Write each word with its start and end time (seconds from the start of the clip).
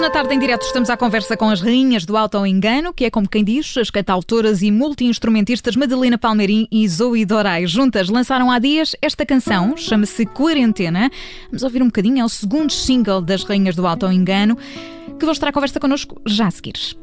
Hoje 0.00 0.08
na 0.08 0.14
tarde 0.14 0.34
em 0.34 0.38
direto 0.38 0.62
estamos 0.62 0.88
à 0.88 0.96
conversa 0.96 1.36
com 1.36 1.50
as 1.50 1.60
rainhas 1.60 2.06
do 2.06 2.16
auto-engano, 2.16 2.90
que 2.90 3.04
é 3.04 3.10
como 3.10 3.28
quem 3.28 3.44
diz, 3.44 3.76
as 3.76 3.90
cantautoras 3.90 4.62
e 4.62 4.70
multi-instrumentistas 4.70 5.76
Madalena 5.76 6.16
Palmeirim 6.16 6.66
e 6.72 6.88
Zoe 6.88 7.26
Dorai. 7.26 7.66
Juntas 7.66 8.08
lançaram 8.08 8.50
há 8.50 8.58
dias 8.58 8.96
esta 9.02 9.26
canção, 9.26 9.76
chama-se 9.76 10.24
Quarentena. 10.24 11.10
Vamos 11.48 11.62
ouvir 11.62 11.82
um 11.82 11.86
bocadinho, 11.88 12.18
é 12.18 12.24
o 12.24 12.30
segundo 12.30 12.72
single 12.72 13.20
das 13.20 13.44
rainhas 13.44 13.76
do 13.76 13.86
auto-engano, 13.86 14.56
que 15.18 15.24
vou 15.26 15.32
estar 15.32 15.48
à 15.48 15.52
conversa 15.52 15.78
connosco 15.78 16.18
já 16.24 16.46
a 16.46 16.50
seguir. 16.50 16.96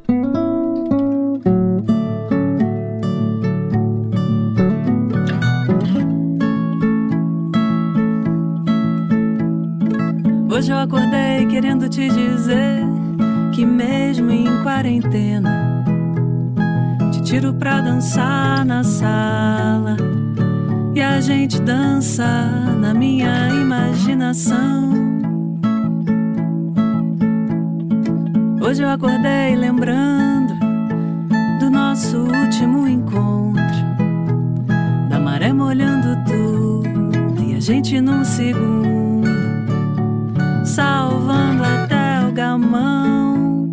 Hoje 10.67 10.73
eu 10.73 10.79
acordei 10.79 11.45
querendo 11.45 11.87
te 11.87 12.09
dizer 12.09 12.83
que 13.55 13.65
mesmo 13.65 14.29
em 14.29 14.63
quarentena 14.63 15.81
te 17.09 17.21
tiro 17.21 17.53
pra 17.53 17.79
dançar 17.79 18.65
na 18.65 18.83
sala 18.83 19.95
e 20.93 21.01
a 21.01 21.21
gente 21.21 21.61
dança 21.61 22.27
na 22.81 22.93
minha 22.93 23.47
imaginação. 23.47 24.91
Hoje 28.61 28.83
eu 28.83 28.89
acordei 28.89 29.55
lembrando 29.55 30.53
do 31.61 31.69
nosso 31.69 32.17
último 32.17 32.85
encontro, 32.89 33.63
da 35.09 35.17
maré 35.17 35.53
molhando 35.53 36.21
tudo 36.25 37.41
e 37.41 37.55
a 37.55 37.59
gente 37.61 38.01
num 38.01 38.25
segundo 38.25 39.06
salvando 40.67 41.63
até 41.63 42.27
o 42.27 42.31
gamão. 42.31 43.71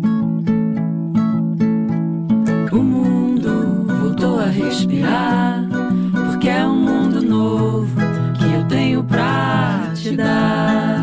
O 2.71 2.77
mundo 2.77 3.85
voltou 3.99 4.39
a 4.39 4.45
respirar, 4.45 5.67
porque 6.25 6.49
é 6.49 6.65
um 6.65 6.75
mundo 6.75 7.21
novo 7.21 7.95
que 8.37 8.53
eu 8.53 8.65
tenho 8.67 9.03
pra 9.03 9.91
te 9.93 10.15
dar. 10.15 10.94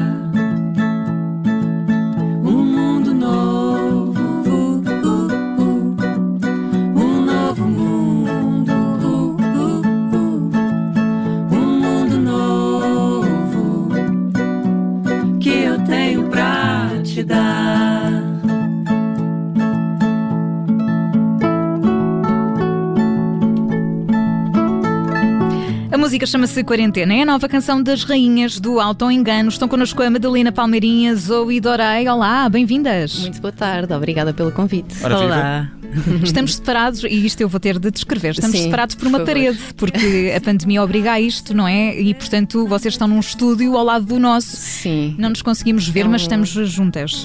Música 26.23 26.27
chama-se 26.27 26.63
Quarentena, 26.63 27.15
é 27.15 27.23
a 27.23 27.27
nova 27.27 27.49
canção 27.49 27.83
das 27.83 28.05
rainhas 28.05 28.61
do 28.61 28.79
auto-engano. 28.79 29.49
Estão 29.49 29.67
connosco 29.67 30.03
a 30.03 30.11
Madalena 30.11 30.53
Palmeirinha, 30.53 31.15
Zoe 31.17 31.61
Dorai. 31.61 32.07
Olá, 32.07 32.49
bem-vindas. 32.49 33.19
Muito 33.21 33.41
boa 33.41 33.53
tarde, 33.53 33.93
obrigada 33.93 34.33
pelo 34.33 34.53
convite. 34.53 34.95
Ora, 35.03 35.19
viva. 35.19 35.82
Estamos 36.23 36.55
separados, 36.57 37.05
e 37.05 37.27
isto 37.27 37.41
eu 37.41 37.49
vou 37.49 37.61
ter 37.61 37.79
de 37.79 37.91
descrever, 37.91 38.31
estamos 38.31 38.57
Sim, 38.57 38.65
separados 38.65 38.95
por 38.95 39.07
uma 39.09 39.19
por 39.21 39.27
parede, 39.27 39.59
porque 39.77 40.33
a 40.37 40.41
pandemia 40.41 40.83
obriga 40.83 41.13
a 41.13 41.21
isto, 41.21 41.55
não 41.55 41.67
é? 41.69 41.99
E 42.01 42.15
portanto 42.15 42.67
vocês 42.67 42.95
estão 42.95 43.07
num 43.09 43.21
estúdio 43.21 43.77
ao 43.77 43.85
lado 43.85 44.05
do 44.07 44.19
nosso. 44.19 44.57
Sim. 44.57 45.15
Não 45.19 45.29
nos 45.31 45.43
conseguimos 45.43 45.87
ver, 45.89 46.01
É 46.01 46.05
um- 46.07 46.11
mas 46.11 46.23
estamos 46.23 46.49
juntas. 46.51 47.23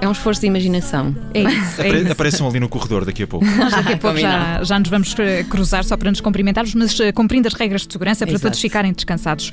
É 0.00 0.08
um 0.08 0.12
esforço 0.12 0.40
de 0.42 0.46
imaginação. 0.46 1.14
É 1.32 1.42
isso. 1.42 1.82
É 1.82 1.88
isso. 2.02 2.12
apareçam 2.12 2.48
ali 2.48 2.60
no 2.60 2.68
corredor 2.68 3.04
daqui 3.04 3.22
a 3.22 3.26
pouco. 3.26 3.44
Nós 3.46 3.72
daqui 3.72 3.92
a 3.92 3.96
pouco 3.98 4.16
já, 4.18 4.62
já 4.62 4.78
nos 4.78 4.88
vamos 4.88 5.14
eh, 5.18 5.44
cruzar 5.44 5.84
só 5.84 5.96
para 5.96 6.10
nos 6.10 6.20
cumprimentarmos, 6.20 6.74
mas 6.74 6.98
eh, 7.00 7.12
cumprindo 7.12 7.48
as 7.48 7.54
regras 7.54 7.86
de 7.86 7.92
segurança 7.92 8.24
para 8.24 8.32
Exato. 8.34 8.42
todos 8.48 8.60
ficarem 8.60 8.92
descansados. 8.92 9.50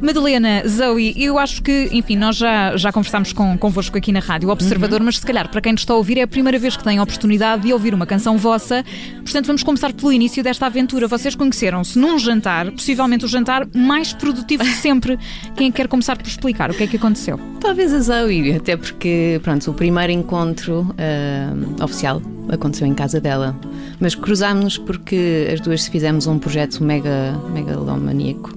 Madalena, 0.00 0.62
Zoe, 0.66 1.14
eu 1.16 1.38
acho 1.38 1.62
que, 1.62 1.88
enfim, 1.92 2.16
nós 2.16 2.36
já, 2.36 2.76
já 2.76 2.92
conversámos 2.92 3.32
com, 3.32 3.56
convosco 3.58 3.96
aqui 3.98 4.12
na 4.12 4.20
Rádio 4.20 4.48
Observador, 4.48 5.00
Uhum. 5.00 5.06
mas 5.06 5.18
se 5.18 5.26
calhar 5.26 5.48
para 5.48 5.60
quem 5.60 5.72
nos 5.72 5.82
está 5.82 5.92
a 5.94 5.96
ouvir 5.96 6.18
é 6.18 6.22
a 6.22 6.26
primeira 6.26 6.58
vez 6.58 6.76
que 6.76 6.84
tem 6.84 6.98
a 6.98 7.02
oportunidade 7.02 7.62
de 7.62 7.72
ouvir 7.72 7.94
uma 7.94 8.01
canção 8.06 8.36
vossa. 8.36 8.84
Portanto, 9.22 9.46
vamos 9.46 9.62
começar 9.62 9.92
pelo 9.92 10.12
início 10.12 10.42
desta 10.42 10.66
aventura. 10.66 11.06
Vocês 11.08 11.34
conheceram-se 11.34 11.98
num 11.98 12.18
jantar, 12.18 12.70
possivelmente 12.70 13.24
o 13.24 13.28
jantar 13.28 13.66
mais 13.74 14.12
produtivo 14.12 14.64
de 14.64 14.72
sempre. 14.72 15.18
Quem 15.56 15.68
é 15.68 15.70
que 15.70 15.76
quer 15.76 15.88
começar 15.88 16.16
por 16.16 16.26
explicar 16.26 16.70
o 16.70 16.74
que 16.74 16.84
é 16.84 16.86
que 16.86 16.96
aconteceu? 16.96 17.38
Talvez 17.60 17.92
a 17.92 18.00
Zoe, 18.00 18.54
até 18.54 18.76
porque, 18.76 19.40
pronto, 19.42 19.70
o 19.70 19.74
primeiro 19.74 20.12
encontro 20.12 20.94
ah, 20.98 21.84
oficial 21.84 22.20
aconteceu 22.48 22.86
em 22.86 22.94
casa 22.94 23.20
dela. 23.20 23.56
Mas 24.00 24.14
cruzámos-nos 24.14 24.78
porque 24.78 25.48
as 25.52 25.60
duas 25.60 25.86
fizemos 25.86 26.26
um 26.26 26.38
projeto 26.38 26.82
mega, 26.82 27.38
megalomaníaco. 27.52 28.52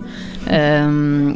ah, 0.47 0.87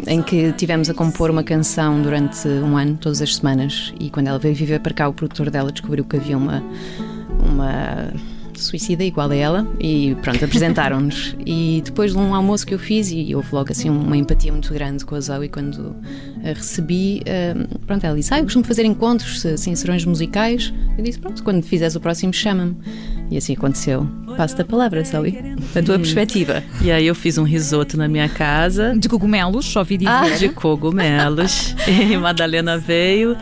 em 0.08 0.22
que 0.22 0.52
tivemos 0.53 0.90
a 0.90 0.94
compor 0.94 1.30
uma 1.30 1.44
canção 1.44 2.02
durante 2.02 2.48
um 2.48 2.78
ano, 2.78 2.98
todas 3.00 3.22
as 3.22 3.36
semanas, 3.36 3.94
e 4.00 4.09
quando 4.09 4.28
ela 4.28 4.40
veio 4.40 4.56
viver 4.56 4.80
para 4.80 4.94
cá, 4.94 5.08
o 5.08 5.14
produtor 5.14 5.50
dela 5.50 5.72
descobriu 5.72 6.03
que 6.03 6.18
havia 6.18 6.38
uma, 6.38 6.64
uma 7.39 8.11
suicida 8.59 9.03
igual 9.03 9.29
a 9.29 9.35
ela 9.35 9.67
e 9.79 10.16
pronto, 10.22 10.44
apresentaram-nos. 10.44 11.35
e 11.45 11.81
depois 11.83 12.11
de 12.11 12.17
um 12.17 12.35
almoço 12.35 12.66
que 12.66 12.73
eu 12.73 12.79
fiz, 12.79 13.11
e 13.11 13.33
houve 13.33 13.47
logo 13.53 13.72
assim 13.72 13.89
uma 13.89 14.17
empatia 14.17 14.51
muito 14.51 14.73
grande 14.73 15.05
com 15.05 15.16
a 15.16 15.22
Zoe 15.22 15.50
quando 15.50 15.95
a 16.44 16.50
recebi, 16.50 17.22
eh, 17.25 17.55
pronto, 17.88 18.05
ela 18.05 18.16
disse: 18.16 18.33
Ah, 18.33 18.39
eu 18.39 18.44
costumo 18.44 18.66
fazer 18.66 18.85
encontros, 18.85 19.45
assim, 19.45 19.73
serões 19.75 20.05
musicais. 20.05 20.73
Eu 20.97 21.03
disse: 21.03 21.19
Pronto, 21.19 21.44
quando 21.44 21.63
fizeres 21.63 21.95
o 21.95 22.00
próximo, 22.00 22.33
chama-me. 22.33 22.75
E 23.31 23.38
assim 23.38 23.53
aconteceu. 23.53 24.07
Passo-te 24.35 24.61
a 24.61 24.66
palavra, 24.66 25.03
Zoe, 25.03 25.31
da 25.73 25.83
tua 25.83 25.97
perspectiva. 26.00 26.63
E 26.81 26.91
aí 26.91 27.06
eu 27.06 27.16
fiz 27.16 27.38
um 27.38 27.44
risoto 27.44 27.97
na 27.97 28.07
minha 28.07 28.29
casa 28.29 28.95
De 28.97 29.09
cogumelos, 29.09 29.66
só 29.66 29.79
ouvi 29.79 29.97
dizer. 29.97 30.11
Ah, 30.11 30.29
de 30.29 30.50
cogumelos. 30.50 31.75
e 31.88 32.17
Madalena 32.17 32.77
veio 32.77 33.38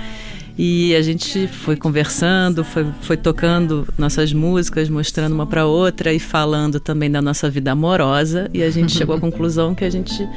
e 0.57 0.95
a 0.95 1.01
gente 1.03 1.47
foi 1.47 1.75
conversando, 1.75 2.63
foi, 2.63 2.85
foi 3.01 3.15
tocando 3.15 3.87
nossas 3.95 4.33
músicas, 4.33 4.89
mostrando 4.89 5.33
uma 5.33 5.45
para 5.45 5.67
outra 5.67 6.11
e 6.11 6.19
falando 6.19 6.79
também 6.79 7.11
da 7.11 7.21
nossa 7.21 7.47
vida 7.47 7.71
amorosa. 7.71 8.49
E 8.51 8.63
a 8.63 8.69
gente 8.71 8.91
chegou 8.91 9.15
à 9.15 9.19
conclusão 9.21 9.75
que 9.75 9.85
a 9.85 9.89
gente 9.89 10.27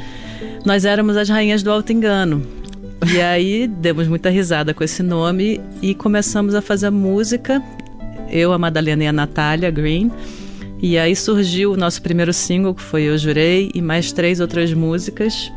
nós 0.65 0.85
éramos 0.85 1.17
as 1.17 1.29
rainhas 1.29 1.63
do 1.63 1.71
alto 1.71 1.91
engano. 1.91 2.43
E 3.11 3.19
aí 3.19 3.67
demos 3.67 4.07
muita 4.09 4.29
risada 4.29 4.75
com 4.75 4.85
esse 4.85 5.03
nome 5.03 5.59
e 5.81 5.95
começamos 5.95 6.55
a 6.55 6.61
fazer 6.61 6.91
música. 6.91 7.63
Eu, 8.29 8.53
a 8.53 8.59
Madalena 8.59 9.05
e 9.05 9.07
a 9.07 9.13
Natália 9.13 9.71
Green. 9.71 10.11
E 10.83 10.99
aí 10.99 11.17
surgiu 11.17 11.73
o 11.73 11.77
nosso 11.77 12.03
primeiro 12.03 12.33
single, 12.33 12.75
que 12.75 12.83
foi 12.83 13.05
Eu 13.05 13.17
Jurei, 13.17 13.71
e 13.75 13.81
mais 13.81 14.13
três 14.13 14.39
outras 14.39 14.73
músicas. 14.73 15.51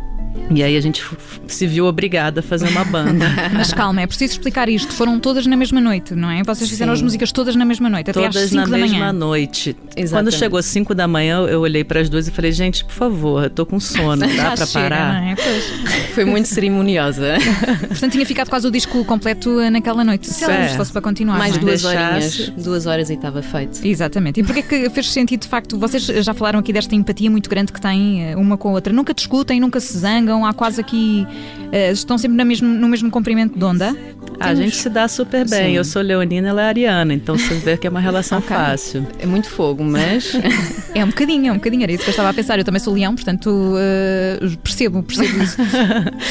E 0.50 0.62
aí 0.62 0.76
a 0.78 0.82
gente 0.82 1.02
se 1.48 1.66
viu 1.66 1.86
obrigada 1.86 2.42
a 2.42 2.44
fazer 2.44 2.68
uma 2.68 2.84
banda. 2.84 3.26
Mas 3.54 3.74
calma, 3.74 4.02
é 4.02 4.08
preciso 4.08 4.34
explicar 4.34 4.68
isto. 4.70 4.92
Foram 4.94 5.20
todas 5.20 5.48
na 5.48 5.56
mesma 5.56 5.80
noite, 5.80 6.14
não 6.14 6.30
é? 6.30 6.44
Vocês 6.44 6.70
fizeram 6.70 6.92
Sim. 6.94 6.98
as 7.00 7.02
músicas 7.02 7.32
todas 7.32 7.56
na 7.56 7.66
mesma 7.66 7.90
noite, 7.90 8.12
até 8.12 8.26
às 8.28 8.34
Todas 8.36 8.50
5 8.50 8.56
na 8.62 8.68
da 8.68 8.78
mesma 8.78 9.00
manhã. 9.00 9.14
noite. 9.14 9.74
Quando 9.74 9.98
Exatamente. 9.98 10.38
chegou 10.38 10.60
às 10.60 10.66
5 10.66 10.94
da 10.94 11.08
manhã, 11.08 11.40
eu 11.48 11.62
olhei 11.62 11.84
para 11.84 12.02
as 12.02 12.10
duas 12.10 12.28
e 12.28 12.32
falei, 12.32 12.52
gente, 12.52 12.84
por 12.84 12.94
favor, 12.94 13.44
eu 13.46 13.50
tô 13.50 13.66
com 13.66 13.80
sono, 13.80 14.18
dá 14.18 14.28
Já 14.56 14.56
para 14.58 14.68
parar? 14.68 15.22
não 15.22 15.30
é? 15.30 15.36
Pois. 15.36 16.10
Foi 16.14 16.26
muito 16.26 16.48
cerimoniosa. 16.48 17.36
Portanto, 17.88 18.12
tinha 18.12 18.26
ficado 18.26 18.50
quase 18.50 18.68
o 18.68 18.72
disco 18.72 19.04
completo 19.06 19.60
eh, 19.60 19.70
naquela 19.70 20.04
noite. 20.04 20.28
Se 20.28 20.44
É. 20.46 20.70
fosse 20.70 20.92
para 20.92 21.02
continuar. 21.02 21.38
Mais 21.38 21.56
é? 21.56 21.60
duas 21.60 21.82
deixasse- 21.82 22.42
horinhas, 22.44 22.64
duas 22.64 22.86
horas 22.86 23.10
e 23.10 23.14
estava 23.14 23.42
feito. 23.42 23.80
Exatamente. 23.86 24.40
E 24.42 24.44
porquê 24.44 24.62
que 24.62 24.90
fez 24.90 25.10
sentido, 25.10 25.42
de 25.42 25.48
facto, 25.48 25.78
vocês 25.80 26.04
já 26.06 26.34
falaram 26.34 26.60
aqui 26.60 26.74
desta 26.74 26.94
empatia 26.96 27.32
muito 27.32 27.50
grande 27.50 27.72
que 27.72 27.80
têm 27.82 28.24
eh, 28.32 28.36
uma 28.36 28.58
com 28.58 28.70
a 28.70 28.72
outra. 28.74 28.92
Nunca 28.94 29.14
discutem, 29.14 29.60
nunca 29.60 29.80
se 29.80 29.94
zangam, 30.14 30.46
há 30.46 30.54
quase 30.54 30.80
aqui. 30.82 31.26
eh, 31.72 31.92
estão 31.92 32.18
sempre 32.18 32.38
na 32.38 32.46
mesmo, 32.46 32.68
no 32.68 32.88
mesmo 32.88 33.10
comprimento 33.10 33.58
de 33.58 33.66
onda. 33.66 33.96
A 34.40 34.54
gente 34.54 34.76
se 34.76 34.90
dá 34.90 35.08
super 35.08 35.48
bem. 35.48 35.68
Sim. 35.72 35.78
Eu 35.78 35.84
sou 35.86 36.02
leonina, 36.02 36.50
ela 36.50 36.62
é 36.64 36.66
ariana, 36.66 37.14
então 37.14 37.38
você 37.38 37.54
vê 37.56 37.78
que 37.78 37.88
é 37.88 37.90
uma 37.90 38.00
relação 38.02 38.40
Ok. 38.40 38.50
fácil. 38.56 39.08
É 39.20 39.26
muito 39.26 39.48
fogo, 39.48 39.84
mas 39.84 40.34
É 40.94 41.04
um 41.04 41.08
bocadinho, 41.08 41.48
é 41.48 41.52
um 41.52 41.56
bocadinho. 41.56 41.84
Era 41.84 41.92
isso 41.94 42.04
que 42.04 42.10
eu 42.10 42.12
estava 42.12 42.30
a 42.30 42.34
pensar. 42.34 42.58
Eu 42.60 42.64
também 42.66 42.80
sou 42.80 42.94
leão, 42.94 43.16
portanto 43.16 43.76
eh, 43.78 44.40
percebo, 44.64 45.02
percebo 45.02 45.42
isso. 45.44 45.56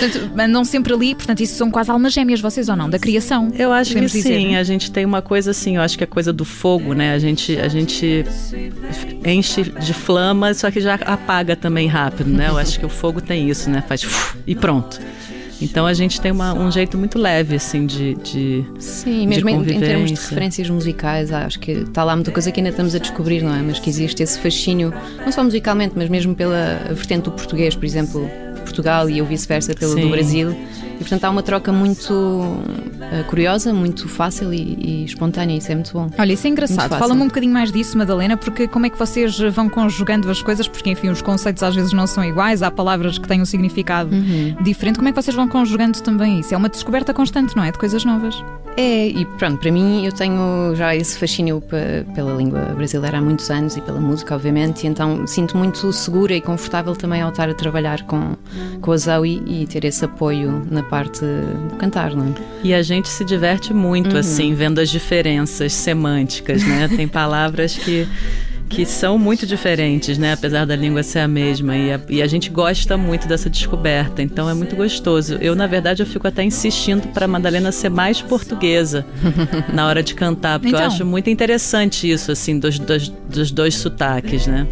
portanto, 0.00 0.31
andam 0.38 0.64
sempre 0.64 0.93
ali, 0.93 1.14
portanto, 1.14 1.40
isso 1.40 1.55
são 1.55 1.70
quase 1.70 1.90
almas 1.90 2.12
gêmeas, 2.12 2.40
vocês 2.40 2.69
ou 2.69 2.76
não? 2.76 2.88
Da 2.90 2.99
criação. 2.99 3.50
Eu 3.58 3.73
acho 3.73 3.94
que 3.94 4.00
dizer, 4.00 4.23
sim, 4.23 4.49
né? 4.52 4.58
a 4.58 4.62
gente 4.62 4.90
tem 4.93 5.05
uma 5.05 5.23
coisa 5.23 5.50
assim, 5.52 5.76
eu 5.76 5.82
acho 5.82 5.96
que 5.96 6.05
é 6.05 6.06
coisa 6.06 6.32
do 6.32 6.44
fogo, 6.44 6.93
né? 6.93 7.14
A 7.14 7.19
gente, 7.19 7.58
a 7.58 7.69
gente 7.69 8.25
enche 9.25 9.62
de 9.62 9.94
flama, 9.94 10.52
só 10.55 10.70
que 10.70 10.81
já 10.81 10.94
apaga 10.94 11.56
também 11.56 11.87
rápido, 11.88 12.31
né? 12.31 12.49
Eu 12.49 12.58
acho 12.58 12.78
que 12.78 12.87
o 12.87 12.88
fogo 12.88 13.20
tem 13.20 13.49
isso, 13.49 13.70
né? 13.72 13.82
Faz 13.86 14.02
e 14.46 14.54
pronto. 14.54 15.00
Então 15.60 15.86
a 15.86 15.94
gente 15.94 16.20
tem 16.20 16.32
uma- 16.32 16.52
um 16.54 16.72
jeito 16.72 16.98
muito 16.98 17.19
leve, 17.20 17.54
assim, 17.54 17.86
de. 17.86 18.14
de 18.16 18.64
sim, 18.80 19.28
mesmo 19.28 19.48
em, 19.48 19.60
em 19.60 19.78
termos 19.80 20.10
de 20.10 20.16
referências 20.16 20.69
musicais, 20.69 21.30
acho 21.32 21.60
que 21.60 21.70
está 21.70 22.02
lá 22.02 22.16
muita 22.16 22.32
coisa 22.32 22.50
que 22.50 22.58
ainda 22.58 22.70
estamos 22.70 22.94
a 22.96 22.98
descobrir, 22.98 23.42
não 23.42 23.54
é? 23.54 23.62
Mas 23.62 23.78
que 23.78 23.88
existe 23.88 24.22
esse 24.24 24.40
fascínio, 24.40 24.92
não 25.24 25.30
só 25.30 25.42
musicalmente, 25.44 25.94
mas 25.96 26.08
mesmo 26.08 26.34
pela 26.34 26.80
vertente 26.90 27.22
do 27.24 27.30
português, 27.32 27.76
por 27.76 27.84
exemplo, 27.84 28.28
Portugal 28.64 29.08
e 29.08 29.19
eu 29.19 29.24
vice-versa 29.24 29.72
pelo 29.75 29.94
Sim. 29.94 30.00
do 30.00 30.08
Brasil. 30.10 30.56
Portanto 31.02 31.25
há 31.25 31.31
uma 31.31 31.43
troca 31.43 31.72
muito 31.72 32.12
uh, 32.12 33.25
curiosa, 33.28 33.72
muito 33.72 34.08
fácil 34.08 34.52
e, 34.52 35.02
e, 35.02 35.04
espontânea, 35.04 35.56
isso 35.56 35.70
é 35.70 35.75
muito 35.75 35.93
bom. 35.93 36.10
Olha, 36.19 36.32
isso 36.32 36.46
é 36.46 36.50
engraçado. 36.50 36.99
Fala-me 36.99 37.22
um 37.22 37.26
bocadinho 37.26 37.52
mais 37.52 37.70
disso, 37.70 37.96
Madalena, 37.96 38.37
porque 38.37 38.66
como 38.69 38.87
é 38.87 38.90
que 38.90 38.99
vocês 38.99 39.38
vão 39.38 39.69
conjugando 39.69 40.31
as 40.31 40.43
coisas? 40.43 40.66
Porque, 40.69 40.90
enfim, 40.90 41.08
os 41.08 41.22
conceitos 41.22 41.62
às 41.62 41.75
vezes 41.75 41.93
não 41.93 42.06
são 42.06 42.25
iguais, 42.25 42.62
há 42.62 42.70
palavras 42.70 43.19
que 43.19 43.28
têm 43.28 43.40
um 43.40 43.44
significado 43.44 44.14
uhum. 44.14 44.56
diferente. 44.62 44.96
Como 44.96 45.08
é 45.08 45.12
que 45.12 45.22
vocês 45.22 45.34
vão 45.34 45.49
conjugando 45.49 46.00
também 46.00 46.40
isso? 46.40 46.54
É 46.54 46.56
uma 46.56 46.69
descoberta 46.69 47.12
constante, 47.12 47.56
não 47.56 47.64
é? 47.64 47.70
De 47.70 47.78
coisas 47.78 48.04
novas. 48.04 48.43
É, 48.76 49.08
e 49.08 49.25
pronto, 49.37 49.58
para 49.58 49.70
mim 49.70 50.06
eu 50.06 50.12
tenho 50.12 50.75
já 50.75 50.96
esse 50.96 51.19
fascínio 51.19 51.62
pela 52.14 52.34
língua 52.34 52.60
brasileira 52.75 53.19
há 53.19 53.20
muitos 53.20 53.50
anos 53.50 53.76
e 53.76 53.81
pela 53.82 54.00
música, 54.00 54.34
obviamente, 54.34 54.84
e 54.84 54.87
então 54.87 55.26
sinto 55.26 55.58
muito 55.58 55.93
segura 55.93 56.34
e 56.34 56.40
confortável 56.40 56.96
também 56.96 57.20
ao 57.20 57.31
estar 57.31 57.49
a 57.50 57.54
trabalhar 57.54 58.02
com, 58.04 58.34
com 58.81 58.93
a 58.93 58.96
Zoe 58.96 59.43
e 59.46 59.66
ter 59.66 59.84
esse 59.84 60.04
apoio 60.04 60.66
na 60.70 60.82
parte 60.92 61.24
do 61.70 61.76
cantar, 61.76 62.14
não 62.14 62.26
é? 62.26 62.34
E 62.62 62.74
a 62.74 62.82
gente 62.82 63.08
se 63.08 63.24
diverte 63.24 63.72
muito, 63.72 64.12
uhum. 64.12 64.18
assim, 64.18 64.52
vendo 64.52 64.78
as 64.78 64.90
diferenças 64.90 65.72
semânticas, 65.72 66.62
né? 66.62 66.86
Tem 66.86 67.08
palavras 67.08 67.74
que 67.74 68.06
que 68.72 68.86
são 68.86 69.19
muito 69.19 69.46
diferentes, 69.46 70.16
né? 70.16 70.32
Apesar 70.32 70.64
da 70.64 70.74
língua 70.74 71.02
ser 71.02 71.19
a 71.19 71.28
mesma. 71.28 71.76
E 71.76 71.92
a, 71.92 72.00
e 72.08 72.22
a, 72.22 72.26
gente 72.26 72.48
gosta 72.48 72.96
muito 72.96 73.28
dessa 73.28 73.50
descoberta, 73.50 74.22
então 74.22 74.48
é 74.48 74.54
muito 74.54 74.74
gostoso. 74.74 75.34
Eu, 75.40 75.54
na 75.54 75.66
verdade, 75.66 76.02
eu 76.02 76.06
fico 76.06 76.26
até 76.26 76.42
insistindo 76.42 77.06
para 77.08 77.26
a 77.26 77.28
Madalena 77.28 77.70
ser 77.70 77.90
mais 77.90 78.22
portuguesa 78.22 79.04
na 79.72 79.86
hora 79.86 80.02
de 80.02 80.14
cantar, 80.14 80.58
porque 80.58 80.74
então. 80.74 80.80
eu 80.80 80.86
acho 80.86 81.04
muito 81.04 81.28
interessante 81.28 82.10
isso, 82.10 82.32
assim, 82.32 82.58
dos, 82.58 82.78
dos, 82.78 83.08
dos 83.08 83.50
dois 83.50 83.74
sotaques, 83.74 84.46
né? 84.46 84.66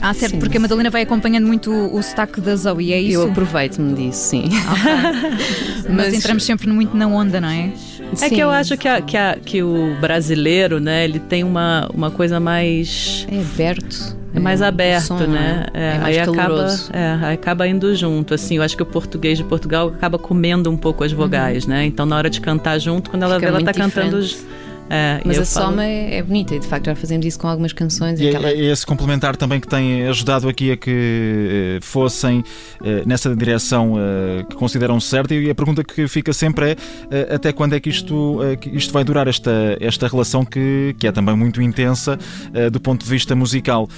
Ah, 0.00 0.14
certo, 0.14 0.32
sim. 0.32 0.38
porque 0.38 0.56
a 0.56 0.60
Madalena 0.60 0.88
vai 0.88 1.02
acompanhando 1.02 1.46
muito 1.46 1.70
o, 1.70 1.96
o 1.96 2.02
sotaque 2.02 2.40
da 2.40 2.56
Zoe, 2.56 2.92
é 2.92 3.00
isso? 3.00 3.20
Eu 3.20 3.30
aproveito-me 3.30 3.92
disso, 3.94 4.30
sim. 4.30 4.44
Okay. 4.46 5.82
Mas, 5.92 6.06
Mas 6.06 6.14
entramos 6.14 6.42
sempre 6.44 6.68
muito 6.70 6.96
na 6.96 7.06
onda, 7.06 7.40
não 7.40 7.48
é? 7.48 7.70
É 8.20 8.28
que 8.28 8.38
eu 8.38 8.50
acho 8.50 8.76
que, 8.76 8.86
a, 8.86 9.00
que, 9.00 9.16
a, 9.16 9.38
que 9.42 9.62
o 9.62 9.96
brasileiro, 10.00 10.78
né, 10.78 11.04
ele 11.04 11.18
tem 11.18 11.44
uma, 11.44 11.88
uma 11.94 12.10
coisa 12.10 12.38
mais. 12.38 13.26
É 13.30 13.41
aberto. 13.42 14.16
É 14.34 14.40
mais 14.40 14.62
é, 14.62 14.66
aberto, 14.66 15.06
som, 15.06 15.18
né? 15.18 15.66
É, 15.74 15.96
é 15.96 15.98
mais 15.98 16.16
aí 16.16 16.22
acaba, 16.22 16.66
é, 16.92 17.32
acaba 17.34 17.68
indo 17.68 17.94
junto, 17.94 18.32
assim. 18.32 18.56
Eu 18.56 18.62
acho 18.62 18.76
que 18.76 18.82
o 18.82 18.86
português 18.86 19.36
de 19.36 19.44
Portugal 19.44 19.88
acaba 19.88 20.18
comendo 20.18 20.70
um 20.70 20.76
pouco 20.76 21.04
as 21.04 21.12
vogais, 21.12 21.64
uhum. 21.64 21.70
né? 21.70 21.84
Então, 21.84 22.06
na 22.06 22.16
hora 22.16 22.30
de 22.30 22.40
cantar 22.40 22.78
junto, 22.78 23.10
quando 23.10 23.24
ela 23.24 23.34
Fica 23.34 23.52
vê, 23.52 23.58
ela 23.58 23.64
tá 23.64 23.74
cantando 23.74 24.18
é, 24.94 25.22
Mas 25.24 25.38
a 25.38 25.46
falo... 25.46 25.68
soma 25.68 25.86
é, 25.86 26.16
é, 26.16 26.22
bonita 26.22 26.54
e 26.54 26.60
de 26.60 26.66
facto 26.66 26.84
já 26.84 26.94
fazemos 26.94 27.24
isso 27.24 27.38
com 27.38 27.48
algumas 27.48 27.72
canções. 27.72 28.20
E 28.20 28.26
é 28.26 28.28
aquela... 28.28 28.50
é 28.50 28.60
esse 28.66 28.84
complementar 28.84 29.34
também 29.36 29.58
que 29.58 29.66
tem 29.66 30.06
ajudado 30.06 30.46
aqui 30.50 30.70
a 30.70 30.76
que 30.76 30.90
eh, 30.90 31.78
fossem 31.80 32.44
eh, 32.84 33.02
nessa 33.06 33.34
direção 33.34 33.94
eh, 33.96 34.44
que 34.50 34.54
consideram 34.54 35.00
certa 35.00 35.34
e 35.34 35.48
a 35.48 35.54
pergunta 35.54 35.82
que 35.82 36.06
fica 36.06 36.34
sempre 36.34 36.76
é 37.10 37.34
até 37.34 37.52
quando 37.52 37.74
é 37.74 37.80
que 37.80 37.88
isto, 37.88 38.40
que 38.60 38.68
isto 38.68 38.92
vai 38.92 39.02
durar, 39.02 39.28
esta, 39.28 39.78
esta 39.80 40.06
relação 40.06 40.44
que, 40.44 40.94
que 40.98 41.06
é 41.06 41.12
também 41.12 41.34
muito 41.34 41.62
intensa 41.62 42.18
do 42.70 42.80
ponto 42.80 43.04
de 43.04 43.10
vista 43.10 43.34
musical. 43.34 43.88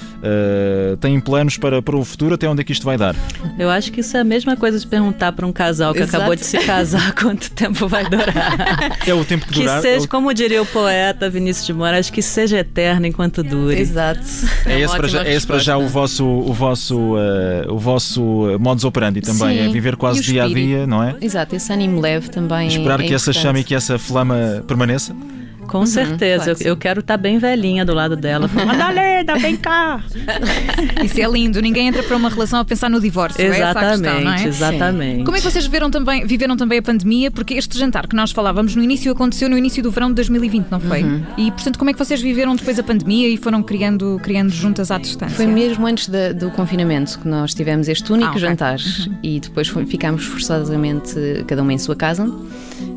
Têm 1.00 1.18
planos 1.20 1.56
para, 1.56 1.82
para 1.82 1.96
o 1.96 2.04
futuro? 2.04 2.34
Até 2.34 2.48
onde 2.48 2.60
é 2.60 2.64
que 2.64 2.72
isto 2.72 2.84
vai 2.84 2.96
dar? 2.96 3.16
Eu 3.58 3.70
acho 3.70 3.90
que 3.90 4.00
isso 4.00 4.16
é 4.16 4.20
a 4.20 4.24
mesma 4.24 4.56
coisa 4.56 4.78
de 4.78 4.86
perguntar 4.86 5.32
para 5.32 5.46
um 5.46 5.52
casal 5.52 5.92
que 5.92 6.00
Exato. 6.00 6.16
acabou 6.16 6.36
de 6.36 6.44
se 6.44 6.58
casar 6.58 7.14
quanto 7.20 7.50
tempo 7.50 7.88
vai 7.88 8.04
durar. 8.08 8.98
É 9.06 9.14
o 9.14 9.24
tempo 9.24 9.46
que 9.46 9.54
durar. 9.54 9.76
Que 9.76 9.88
seja, 9.88 10.08
como 10.08 10.32
diria 10.32 10.62
o 10.62 10.66
poeta 10.66 10.83
Vinícius 11.30 11.66
de 11.66 11.72
Moraes, 11.72 12.10
que 12.10 12.22
seja 12.22 12.58
eterno 12.58 13.06
enquanto 13.06 13.42
dure. 13.42 13.78
Exato. 13.78 14.20
É, 14.66 14.80
esse, 14.80 14.96
para 14.96 15.08
já, 15.08 15.24
é 15.24 15.34
esse 15.34 15.46
para 15.46 15.58
já 15.58 15.76
o 15.76 15.88
vosso, 15.88 16.24
o 16.24 16.52
vosso, 16.52 16.98
uh, 16.98 17.72
o 17.72 17.78
vosso 17.78 18.22
modus 18.58 18.84
operandi 18.84 19.20
também, 19.20 19.58
é 19.58 19.62
Sim. 19.62 19.68
é 19.68 19.72
viver 19.72 19.96
quase 19.96 20.22
dia 20.22 20.44
a 20.44 20.48
dia, 20.48 20.86
não 20.86 21.02
é? 21.02 21.16
Exato, 21.20 21.54
esse 21.54 21.72
ânimo 21.72 22.00
leve 22.00 22.28
também. 22.28 22.68
Esperar 22.68 23.00
é 23.00 23.04
que 23.04 23.14
essa 23.14 23.32
chama 23.32 23.60
e 23.60 23.64
que 23.64 23.74
essa 23.74 23.98
flama 23.98 24.62
permaneça? 24.66 25.14
Com 25.68 25.80
uhum, 25.80 25.86
certeza. 25.86 26.52
Eu, 26.52 26.56
eu, 26.72 26.76
quero 26.76 27.00
estar 27.00 27.14
tá 27.14 27.22
bem 27.22 27.38
velhinha 27.38 27.84
do 27.84 27.94
lado 27.94 28.16
dela. 28.16 28.48
Madalena, 28.48 29.36
vem 29.38 29.56
cá! 29.56 30.02
Isso 31.04 31.20
é 31.20 31.26
lindo. 31.26 31.60
Ninguém 31.60 31.88
entra 31.88 32.02
para 32.02 32.16
uma 32.16 32.28
relação 32.28 32.60
a 32.60 32.64
pensar 32.64 32.88
no 32.88 33.00
divórcio. 33.00 33.44
Exatamente, 33.44 34.08
é 34.08 34.20
questão, 34.20 34.32
é? 34.32 34.46
exatamente. 34.46 35.24
Como 35.24 35.36
é 35.36 35.40
que 35.40 35.50
vocês 35.50 35.64
viveram 35.64 35.90
também, 35.90 36.26
viveram 36.26 36.56
também 36.56 36.78
a 36.78 36.82
pandemia? 36.82 37.30
Porque 37.30 37.54
este 37.54 37.78
jantar 37.78 38.06
que 38.06 38.16
nós 38.16 38.30
falávamos 38.30 38.74
no 38.74 38.82
início 38.82 39.10
aconteceu 39.12 39.48
no 39.48 39.56
início 39.56 39.82
do 39.82 39.90
verão 39.90 40.08
de 40.08 40.14
2020, 40.14 40.68
não 40.70 40.80
foi? 40.80 41.02
Uhum. 41.02 41.22
E, 41.36 41.50
portanto, 41.50 41.78
como 41.78 41.90
é 41.90 41.92
que 41.92 41.98
vocês 41.98 42.20
viveram 42.20 42.54
depois 42.56 42.78
a 42.78 42.82
pandemia 42.82 43.28
e 43.28 43.36
foram 43.36 43.62
criando, 43.62 44.20
criando 44.22 44.50
juntas 44.50 44.90
à 44.90 44.98
distância? 44.98 45.36
Foi 45.36 45.46
mesmo 45.46 45.86
antes 45.86 46.08
do 46.08 46.50
confinamento 46.50 47.18
que 47.18 47.28
nós 47.28 47.54
tivemos 47.54 47.88
este 47.88 48.12
único 48.12 48.28
ah, 48.28 48.30
okay. 48.30 48.40
jantar 48.40 48.78
uhum. 48.78 49.14
e 49.22 49.40
depois 49.40 49.68
foi, 49.68 49.86
ficámos 49.86 50.24
forçosamente 50.24 51.14
cada 51.46 51.62
uma 51.62 51.72
em 51.72 51.78
sua 51.78 51.96
casa. 51.96 52.30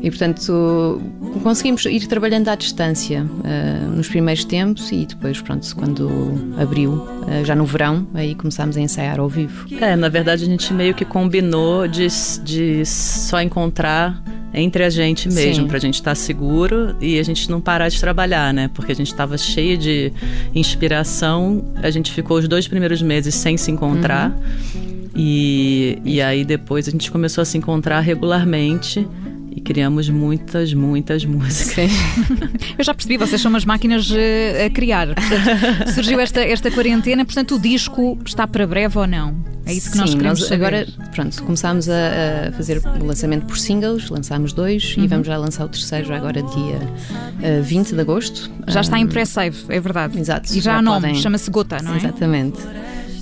E, 0.00 0.10
portanto, 0.10 1.00
conseguimos 1.42 1.84
ir 1.86 2.06
trabalhando 2.06 2.48
à 2.48 2.54
distância 2.54 3.24
uh, 3.24 3.90
nos 3.90 4.08
primeiros 4.08 4.44
tempos 4.44 4.92
e 4.92 5.06
depois, 5.06 5.40
pronto, 5.40 5.74
quando 5.74 6.54
abriu, 6.56 6.92
uh, 6.92 7.44
já 7.44 7.54
no 7.54 7.64
verão, 7.64 8.06
aí 8.14 8.34
começámos 8.34 8.76
a 8.76 8.80
ensaiar 8.80 9.18
ao 9.18 9.28
vivo. 9.28 9.66
É, 9.80 9.96
na 9.96 10.08
verdade, 10.08 10.44
a 10.44 10.46
gente 10.46 10.72
meio 10.72 10.94
que 10.94 11.04
combinou 11.04 11.88
de, 11.88 12.06
de 12.44 12.86
só 12.86 13.42
encontrar 13.42 14.22
entre 14.54 14.84
a 14.84 14.90
gente 14.90 15.28
mesmo, 15.28 15.66
para 15.66 15.76
a 15.76 15.80
gente 15.80 15.94
estar 15.94 16.12
tá 16.12 16.14
seguro 16.14 16.96
e 17.00 17.18
a 17.18 17.22
gente 17.22 17.50
não 17.50 17.60
parar 17.60 17.88
de 17.88 18.00
trabalhar, 18.00 18.52
né? 18.54 18.70
Porque 18.72 18.92
a 18.92 18.94
gente 18.94 19.08
estava 19.08 19.36
cheio 19.36 19.76
de 19.76 20.12
inspiração, 20.54 21.64
a 21.82 21.90
gente 21.90 22.12
ficou 22.12 22.38
os 22.38 22.48
dois 22.48 22.66
primeiros 22.66 23.02
meses 23.02 23.34
sem 23.34 23.56
se 23.56 23.70
encontrar. 23.70 24.30
Uhum. 24.30 25.08
E, 25.14 25.98
e 26.04 26.22
aí 26.22 26.44
depois 26.44 26.86
a 26.86 26.90
gente 26.90 27.10
começou 27.10 27.42
a 27.42 27.44
se 27.44 27.58
encontrar 27.58 28.00
regularmente 28.00 29.06
e 29.58 29.60
criamos 29.60 30.08
muitas, 30.08 30.72
muitas 30.72 31.24
músicas. 31.24 31.90
Eu 32.78 32.84
já 32.84 32.94
percebi, 32.94 33.16
vocês 33.16 33.40
são 33.40 33.50
umas 33.50 33.64
máquinas 33.64 34.08
eh, 34.12 34.66
a 34.66 34.70
criar. 34.70 35.08
Portanto, 35.08 35.90
surgiu 35.94 36.20
esta, 36.20 36.40
esta 36.40 36.70
quarentena, 36.70 37.24
portanto 37.24 37.56
o 37.56 37.58
disco 37.58 38.16
está 38.24 38.46
para 38.46 38.66
breve 38.66 38.96
ou 38.96 39.06
não? 39.06 39.36
É 39.66 39.74
isso 39.74 39.90
que 39.90 39.96
Sim, 39.96 40.00
nós 40.00 40.14
queremos 40.14 40.40
nós 40.40 40.52
agora, 40.52 40.86
pronto, 41.12 41.42
começámos 41.42 41.88
a, 41.88 42.48
a, 42.48 42.52
fazer 42.52 42.80
o 43.00 43.04
lançamento 43.04 43.46
por 43.46 43.58
singles, 43.58 44.08
lançámos 44.08 44.52
dois 44.52 44.96
uhum. 44.96 45.04
e 45.04 45.06
vamos 45.08 45.26
já 45.26 45.36
lançar 45.36 45.64
o 45.64 45.68
terceiro 45.68 46.06
já 46.06 46.16
agora 46.16 46.40
dia 46.40 46.76
uh, 46.76 47.42
eh, 47.42 47.60
20 47.60 47.94
de 47.94 48.00
agosto. 48.00 48.50
Já 48.68 48.78
um, 48.78 48.82
está 48.82 48.98
em 48.98 49.06
pré-save, 49.06 49.58
é 49.68 49.80
verdade. 49.80 50.18
Exato. 50.18 50.52
E 50.52 50.60
já, 50.60 50.72
já 50.72 50.78
há 50.78 50.82
nome, 50.82 51.08
podem... 51.08 51.14
chama-se 51.16 51.50
Gota, 51.50 51.82
não 51.82 51.94
é? 51.94 51.96
Exatamente. 51.96 52.58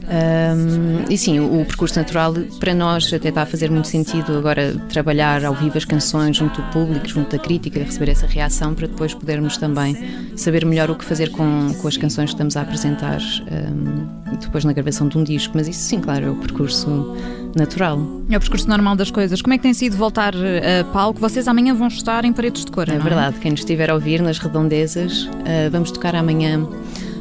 Um, 0.06 1.04
e 1.10 1.18
sim, 1.18 1.40
o, 1.40 1.62
o, 1.62 1.64
percurso 1.64 1.98
natural 1.98 2.32
para 2.60 2.72
nós 2.72 3.12
até 3.12 3.28
está 3.28 3.42
a 3.42 3.46
fazer 3.46 3.70
muito 3.70 3.88
sentido 3.88 4.38
agora 4.38 4.76
trabalhar 4.88 5.44
ao 5.44 5.52
vivo 5.52 5.76
as 5.76 5.84
canções 5.84 6.36
junto 6.36 6.62
do 6.62 6.68
público, 6.68 7.08
junto 7.08 7.36
da 7.36 7.42
crítica, 7.42 7.80
receber 7.80 8.12
essa 8.12 8.26
reação 8.26 8.72
para 8.72 8.86
depois 8.86 9.12
podermos 9.12 9.56
também 9.56 9.96
saber 10.36 10.64
melhor 10.64 10.90
o 10.90 10.94
que 10.94 11.04
fazer 11.04 11.30
com, 11.30 11.74
com 11.74 11.88
as 11.88 11.96
canções 11.96 12.30
que 12.30 12.34
estamos 12.34 12.56
a 12.56 12.62
apresentar 12.62 13.18
um, 13.50 14.36
depois 14.36 14.64
na 14.64 14.72
gravação 14.72 15.08
de 15.08 15.18
um 15.18 15.24
disco. 15.24 15.54
Mas 15.56 15.66
isso 15.66 15.80
sim, 15.80 16.00
claro, 16.00 16.26
é 16.26 16.30
o 16.30 16.36
percurso 16.36 17.16
natural. 17.56 17.98
É 18.30 18.36
o 18.36 18.40
percurso 18.40 18.68
normal 18.68 18.94
das 18.94 19.10
coisas. 19.10 19.42
Como 19.42 19.54
é 19.54 19.56
que 19.56 19.62
tem 19.64 19.74
sido 19.74 19.96
voltar 19.96 20.34
a 20.36 20.84
palco? 20.92 21.18
Vocês 21.18 21.48
amanhã 21.48 21.74
vão 21.74 21.88
estar 21.88 22.24
em 22.24 22.32
Paredes 22.32 22.64
de 22.64 22.70
Cor, 22.70 22.88
É, 22.88 22.94
é 22.94 22.98
verdade, 22.98 23.38
quem 23.40 23.50
nos 23.50 23.60
estiver 23.60 23.90
a 23.90 23.94
ouvir 23.94 24.22
nas 24.22 24.38
redondezas, 24.38 25.24
uh, 25.24 25.70
vamos 25.72 25.90
tocar 25.90 26.14
amanhã 26.14 26.64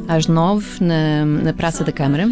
às 0.06 0.28
nove 0.28 0.84
na, 0.84 1.24
na 1.24 1.52
Praça 1.52 1.82
da 1.82 1.90
Câmara. 1.90 2.28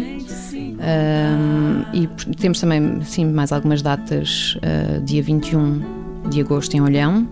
Um, 0.85 1.83
e 1.93 2.07
temos 2.35 2.59
também 2.59 3.01
sim, 3.01 3.25
mais 3.25 3.51
algumas 3.51 3.81
datas, 3.81 4.55
uh, 4.57 5.01
dia 5.03 5.23
21 5.23 5.81
de 6.29 6.41
agosto 6.41 6.75
em 6.75 6.81
Olhão 6.81 7.27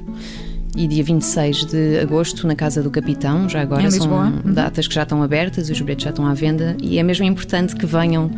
e 0.76 0.88
dia 0.88 1.04
26 1.04 1.66
de 1.66 2.00
agosto 2.00 2.48
na 2.48 2.56
Casa 2.56 2.82
do 2.82 2.90
Capitão, 2.90 3.48
já 3.48 3.62
agora 3.62 3.90
são 3.92 4.12
uhum. 4.12 4.54
datas 4.54 4.88
que 4.88 4.96
já 4.96 5.04
estão 5.04 5.22
abertas, 5.22 5.70
os 5.70 5.80
bilhetes 5.80 6.04
já 6.04 6.10
estão 6.10 6.26
à 6.26 6.34
venda 6.34 6.76
e 6.82 6.98
é 6.98 7.04
mesmo 7.04 7.26
importante 7.26 7.76
que 7.76 7.86
venham 7.86 8.32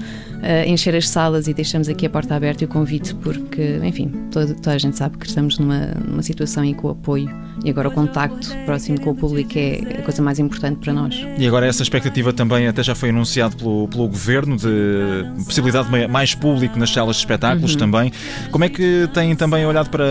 uh, 0.45 0.69
encher 0.69 0.95
as 0.95 1.09
salas 1.09 1.47
e 1.47 1.53
deixamos 1.53 1.89
aqui 1.89 2.05
a 2.05 2.09
porta 2.09 2.35
aberta 2.35 2.63
e 2.63 2.65
o 2.65 2.67
convite 2.67 3.15
porque, 3.15 3.79
enfim, 3.83 4.11
toda, 4.31 4.53
toda 4.53 4.75
a 4.75 4.77
gente 4.77 4.97
sabe 4.97 5.17
que 5.17 5.25
estamos 5.25 5.57
numa, 5.57 5.87
numa 6.07 6.23
situação 6.23 6.63
em 6.63 6.73
que 6.73 6.85
o 6.85 6.89
apoio 6.89 7.29
e 7.63 7.69
agora 7.69 7.87
o 7.87 7.91
contacto 7.91 8.49
próximo 8.65 8.99
com 8.99 9.11
o 9.11 9.15
público 9.15 9.53
é 9.55 9.99
a 9.99 10.01
coisa 10.01 10.21
mais 10.21 10.39
importante 10.39 10.77
para 10.79 10.93
nós. 10.93 11.15
E 11.37 11.47
agora 11.47 11.65
essa 11.65 11.81
expectativa 11.81 12.33
também 12.33 12.67
até 12.67 12.83
já 12.83 12.93
foi 12.93 13.09
anunciado 13.09 13.55
pelo, 13.55 13.87
pelo 13.87 14.07
Governo 14.07 14.57
de 14.57 15.43
possibilidade 15.45 15.89
de 15.89 16.07
mais 16.07 16.35
público 16.35 16.77
nas 16.77 16.91
salas 16.91 17.15
de 17.15 17.21
espetáculos 17.21 17.73
uhum. 17.73 17.79
também. 17.79 18.11
Como 18.51 18.63
é 18.63 18.69
que 18.69 19.09
têm 19.13 19.35
também 19.35 19.65
olhado 19.65 19.89
para, 19.89 20.05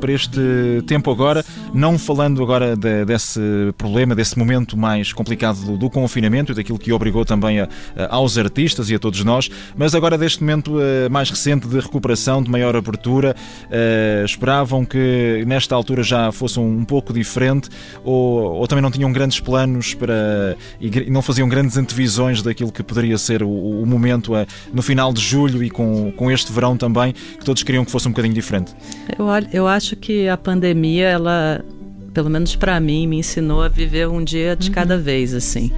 para 0.00 0.12
este 0.12 0.40
tempo 0.86 1.10
agora, 1.10 1.44
não 1.72 1.98
falando 1.98 2.42
agora 2.42 2.76
de, 2.76 3.04
desse 3.04 3.40
problema, 3.78 4.14
desse 4.14 4.38
momento 4.38 4.76
mais 4.76 5.12
complicado 5.12 5.64
do, 5.64 5.76
do 5.76 5.90
confinamento 5.90 6.52
e 6.52 6.54
daquilo 6.54 6.78
que 6.78 6.92
obrigou 6.92 7.24
também 7.24 7.60
a, 7.60 7.68
a, 7.96 8.16
aos 8.16 8.36
artistas 8.36 8.90
e 8.90 8.94
a 8.94 8.98
todos 8.98 9.22
nós, 9.24 9.48
mas 9.76 9.94
agora 9.94 10.16
deste 10.16 10.40
momento 10.40 10.76
uh, 10.76 11.10
mais 11.10 11.30
recente 11.30 11.66
de 11.66 11.78
recuperação, 11.78 12.42
de 12.42 12.50
maior 12.50 12.76
abertura, 12.76 13.34
uh, 13.66 14.24
esperavam 14.24 14.84
que 14.84 15.44
nesta 15.46 15.74
altura 15.74 16.02
já 16.02 16.30
fosse 16.32 16.58
um 16.58 16.84
pouco 16.84 17.12
diferente 17.12 17.68
ou, 18.04 18.54
ou 18.54 18.66
também 18.66 18.82
não 18.82 18.90
tinham 18.90 19.12
grandes 19.12 19.40
planos 19.40 19.94
para 19.94 20.56
e 20.80 21.10
não 21.10 21.22
faziam 21.22 21.48
grandes 21.48 21.76
antevisões 21.76 22.42
daquilo 22.42 22.72
que 22.72 22.82
poderia 22.82 23.18
ser 23.18 23.42
o, 23.42 23.48
o 23.48 23.86
momento 23.86 24.34
uh, 24.34 24.46
no 24.72 24.82
final 24.82 25.12
de 25.12 25.20
julho 25.20 25.62
e 25.62 25.70
com, 25.70 26.12
com 26.12 26.30
este 26.30 26.52
verão 26.52 26.76
também, 26.76 27.12
que 27.12 27.44
todos 27.44 27.62
queriam 27.62 27.84
que 27.84 27.90
fosse 27.90 28.08
um 28.08 28.10
bocadinho 28.10 28.34
diferente? 28.34 28.74
Eu, 29.18 29.26
eu 29.52 29.68
acho 29.68 29.96
que 29.96 30.28
a 30.28 30.36
pandemia, 30.36 31.08
ela 31.08 31.64
pelo 32.12 32.28
menos 32.28 32.54
para 32.54 32.78
mim, 32.78 33.06
me 33.06 33.18
ensinou 33.18 33.62
a 33.62 33.68
viver 33.68 34.08
um 34.08 34.22
dia 34.22 34.54
de 34.54 34.68
uhum. 34.68 34.74
cada 34.74 34.98
vez, 34.98 35.34
assim. 35.34 35.72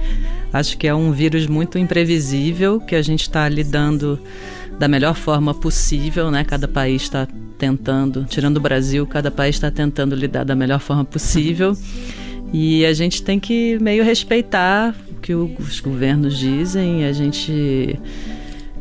Acho 0.55 0.77
que 0.77 0.87
é 0.87 0.95
um 0.95 1.11
vírus 1.11 1.47
muito 1.47 1.77
imprevisível 1.77 2.79
que 2.79 2.95
a 2.95 3.01
gente 3.01 3.23
está 3.23 3.49
lidando 3.49 4.17
da 4.79 4.87
melhor 4.87 5.13
forma 5.13 5.53
possível, 5.53 6.31
né? 6.31 6.45
Cada 6.45 6.65
país 6.65 7.01
está 7.01 7.27
tentando, 7.57 8.23
tirando 8.23 8.55
o 8.55 8.61
Brasil, 8.61 9.05
cada 9.05 9.29
país 9.29 9.57
está 9.57 9.69
tentando 9.69 10.15
lidar 10.15 10.45
da 10.45 10.55
melhor 10.55 10.79
forma 10.79 11.03
possível. 11.03 11.75
E 12.53 12.85
a 12.85 12.93
gente 12.93 13.21
tem 13.21 13.37
que 13.37 13.77
meio 13.81 14.01
respeitar 14.01 14.95
o 15.11 15.15
que 15.15 15.33
os 15.33 15.81
governos 15.81 16.37
dizem, 16.37 17.03
a 17.03 17.11
gente 17.11 17.99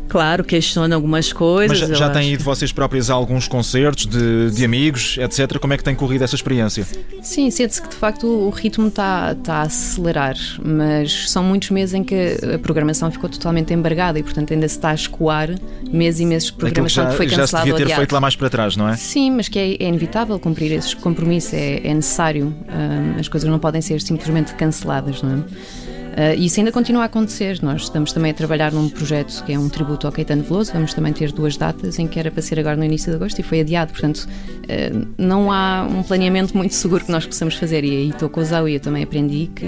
Claro, 0.08 0.44
questiona 0.44 0.94
algumas 0.94 1.32
coisas. 1.32 1.80
Mas 1.80 1.88
já, 1.88 1.94
já 1.94 2.10
têm 2.10 2.32
ido 2.32 2.44
vocês 2.44 2.72
próprios 2.72 3.10
a 3.10 3.14
alguns 3.14 3.48
concertos 3.48 4.06
de, 4.06 4.50
de 4.50 4.64
amigos, 4.64 5.16
etc. 5.18 5.58
Como 5.58 5.72
é 5.72 5.76
que 5.76 5.84
tem 5.84 5.94
corrido 5.94 6.22
essa 6.22 6.34
experiência? 6.34 6.86
Sim, 7.22 7.50
sente-se 7.50 7.82
que 7.82 7.88
de 7.88 7.96
facto 7.96 8.26
o 8.26 8.50
ritmo 8.50 8.88
está, 8.88 9.34
tá 9.34 9.56
a 9.56 9.62
acelerar, 9.62 10.36
mas 10.62 11.30
são 11.30 11.42
muitos 11.42 11.70
meses 11.70 11.94
em 11.94 12.04
que 12.04 12.38
a 12.54 12.58
programação 12.58 13.10
ficou 13.10 13.28
totalmente 13.28 13.72
embargada 13.72 14.18
e, 14.18 14.22
portanto, 14.22 14.52
ainda 14.52 14.68
se 14.68 14.76
está 14.76 14.90
a 14.90 14.94
escoar 14.94 15.50
meses 15.90 16.20
e 16.20 16.26
meses 16.26 16.46
de 16.48 16.54
programação 16.54 17.04
já, 17.04 17.10
que 17.10 17.16
foi 17.16 17.26
cancelado. 17.26 17.50
Já 17.50 17.58
se 17.58 17.64
devia 17.64 17.86
ter 17.86 17.96
feito 17.96 18.12
lá 18.12 18.20
mais 18.20 18.36
para 18.36 18.50
trás, 18.50 18.76
não 18.76 18.88
é? 18.88 18.96
Sim, 18.96 19.32
mas 19.32 19.48
que 19.48 19.58
é, 19.58 19.74
é 19.82 19.88
inevitável 19.88 20.38
cumprir 20.38 20.72
esses 20.72 20.94
compromissos, 20.94 21.54
é, 21.54 21.80
é 21.84 21.94
necessário. 21.94 22.54
Um, 22.68 23.18
as 23.18 23.28
coisas 23.28 23.48
não 23.48 23.58
podem 23.58 23.80
ser 23.80 24.00
simplesmente 24.00 24.54
canceladas, 24.54 25.22
não 25.22 25.38
é? 25.38 25.93
Uh, 26.14 26.38
isso 26.38 26.60
ainda 26.60 26.70
continua 26.70 27.02
a 27.02 27.06
acontecer. 27.06 27.60
Nós 27.60 27.82
estamos 27.82 28.12
também 28.12 28.30
a 28.30 28.34
trabalhar 28.34 28.72
num 28.72 28.88
projeto 28.88 29.44
que 29.44 29.52
é 29.52 29.58
um 29.58 29.68
tributo 29.68 30.06
ao 30.06 30.12
Caetano 30.12 30.44
Veloso. 30.44 30.72
Vamos 30.72 30.94
também 30.94 31.12
ter 31.12 31.32
duas 31.32 31.56
datas 31.56 31.98
em 31.98 32.06
que 32.06 32.18
era 32.18 32.30
para 32.30 32.40
ser 32.40 32.58
agora 32.58 32.76
no 32.76 32.84
início 32.84 33.10
de 33.10 33.16
agosto 33.16 33.38
e 33.40 33.42
foi 33.42 33.60
adiado. 33.60 33.92
Portanto, 33.92 34.28
uh, 34.28 35.08
não 35.18 35.50
há 35.50 35.86
um 35.90 36.02
planeamento 36.04 36.54
muito 36.58 36.74
seguro 36.74 37.04
que 37.04 37.10
nós 37.10 37.26
possamos 37.26 37.56
fazer. 37.56 37.84
E 37.84 37.90
aí 37.90 38.08
estou 38.10 38.28
com 38.28 38.40
o 38.40 38.44
Zau 38.44 38.68
e 38.68 38.74
eu 38.74 38.80
também 38.80 39.02
aprendi 39.02 39.50
que, 39.54 39.66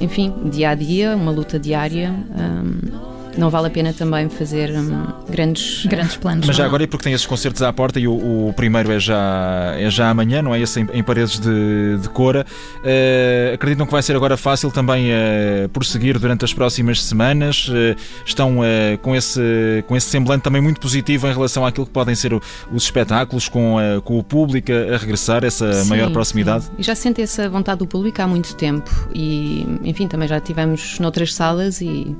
enfim, 0.00 0.32
dia 0.50 0.70
a 0.70 0.74
dia, 0.74 1.16
uma 1.16 1.30
luta 1.30 1.58
diária. 1.58 2.10
Um, 2.10 3.19
não 3.36 3.50
vale 3.50 3.68
a 3.68 3.70
pena 3.70 3.92
também 3.92 4.28
fazer 4.28 4.70
hum, 4.70 5.06
grandes, 5.28 5.86
grandes 5.86 6.16
planos. 6.16 6.46
Mas 6.46 6.56
já 6.56 6.64
agora, 6.64 6.82
e 6.82 6.86
porque 6.86 7.04
tem 7.04 7.12
esses 7.12 7.26
concertos 7.26 7.62
à 7.62 7.72
porta, 7.72 7.98
e 8.00 8.06
o, 8.06 8.48
o, 8.48 8.52
primeiro 8.54 8.90
é 8.92 8.98
já, 8.98 9.74
é 9.76 9.90
já 9.90 10.10
amanhã, 10.10 10.42
não 10.42 10.54
é? 10.54 10.60
Esse 10.60 10.80
em, 10.80 10.88
em 10.92 11.02
paredes 11.02 11.38
de, 11.38 11.98
de 12.00 12.08
Cora. 12.08 12.44
Uh, 12.78 13.54
acreditam 13.54 13.86
que 13.86 13.92
vai 13.92 14.02
ser 14.02 14.16
agora 14.16 14.36
fácil 14.36 14.70
também 14.70 15.10
uh, 15.10 15.68
prosseguir 15.70 16.18
durante 16.18 16.44
as 16.44 16.52
próximas 16.52 17.02
semanas? 17.02 17.68
Uh, 17.68 17.96
estão 18.24 18.58
com, 19.02 19.14
esse, 19.14 19.84
com 19.86 19.96
esse 19.96 20.08
semblante 20.08 20.42
também 20.42 20.60
muito 20.60 20.80
positivo 20.80 21.26
em 21.26 21.32
relação 21.32 21.64
àquilo 21.64 21.86
que 21.86 21.92
podem 21.92 22.14
ser 22.14 22.32
o, 22.32 22.40
os 22.72 22.84
espetáculos, 22.84 23.48
com, 23.48 23.76
com 24.04 24.18
o 24.18 24.22
público 24.22 24.70
a, 24.72 24.96
regressar, 24.96 25.44
essa 25.44 25.72
sim, 25.72 25.88
maior 25.88 26.10
proximidade? 26.10 26.64
Sim. 26.64 26.70
Já 26.78 26.94
sente 26.94 27.22
essa 27.22 27.48
vontade 27.48 27.78
do 27.78 27.86
público 27.86 28.20
há 28.20 28.26
muito 28.26 28.54
tempo 28.56 28.90
e, 29.14 29.66
enfim, 29.84 30.06
também 30.08 30.28
já 30.28 30.40
tivemos 30.40 30.98
noutras 30.98 31.34
salas 31.34 31.80
e 31.80 32.16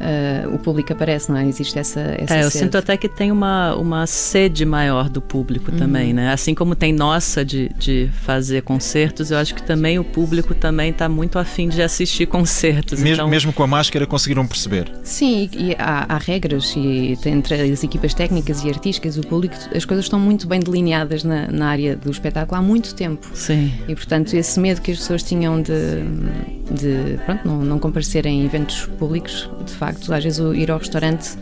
uh, 0.00 0.54
o 0.54 0.58
público 0.58 0.92
aparece, 0.92 1.30
não 1.30 1.38
é? 1.38 1.46
Existe 1.46 1.78
essa, 1.78 2.00
essa 2.18 2.34
É, 2.34 2.44
eu 2.44 2.50
sede. 2.50 2.64
sinto 2.64 2.78
até 2.78 2.96
que 2.96 3.08
tem 3.08 3.30
uma, 3.30 3.74
uma 3.76 4.06
sede 4.06 4.64
maior 4.64 5.08
do 5.08 5.20
público 5.20 5.70
uhum. 5.70 5.78
também, 5.78 6.12
né? 6.12 6.32
Assim 6.32 6.54
como 6.54 6.74
tem 6.74 6.92
nossa 6.92 7.44
de, 7.44 7.68
de 7.78 8.10
fazer 8.22 8.62
concertos, 8.62 9.30
eu 9.30 9.38
acho 9.38 9.54
que 9.54 9.62
também 9.62 9.98
o 9.98 10.04
público 10.04 10.54
também 10.54 10.90
está 10.90 11.08
muito 11.08 11.38
afim 11.38 11.68
de 11.68 11.82
assistir 11.82 12.26
concertos. 12.26 13.00
Mesmo, 13.00 13.14
então... 13.14 13.28
mesmo 13.28 13.52
com 13.52 13.62
a 13.62 13.66
máscara 13.66 14.06
conseguiram 14.06 14.46
perceber? 14.46 14.92
Sim, 15.02 15.48
e, 15.52 15.70
e 15.70 15.76
há, 15.78 16.14
há, 16.14 16.18
regras 16.18 16.74
e 16.76 17.18
entre 17.26 17.54
as 17.54 17.82
equipas 17.82 18.14
técnicas 18.14 18.62
e 18.64 18.68
artísticas, 18.68 19.16
o 19.16 19.22
público, 19.22 19.54
as 19.74 19.84
coisas 19.84 20.04
estão 20.04 20.18
muito 20.18 20.46
bem 20.46 20.60
delineadas 20.60 21.24
na, 21.24 21.48
na 21.48 21.68
área 21.68 21.96
do 21.96 22.10
espetáculo 22.10 22.58
há 22.58 22.62
muito 22.62 22.94
tempo. 22.94 23.28
Sim. 23.34 23.72
E 23.88 23.94
portanto 23.94 24.34
esse 24.34 24.58
medo 24.60 24.80
que 24.80 24.90
as 24.90 24.98
pessoas 24.98 25.22
tinham 25.22 25.60
de, 25.60 25.72
de 26.70 27.18
pronto, 27.24 27.46
não, 27.46 27.56
não 27.58 27.78
comparecerem 27.78 28.40
em 28.40 28.44
eventos 28.44 28.86
públicos, 28.98 29.48
de 29.64 29.72
facto, 29.72 30.12
às 30.12 30.24
vezes 30.24 30.38
ir 30.54 30.70
ao 30.70 30.78
restaurante 30.78 31.36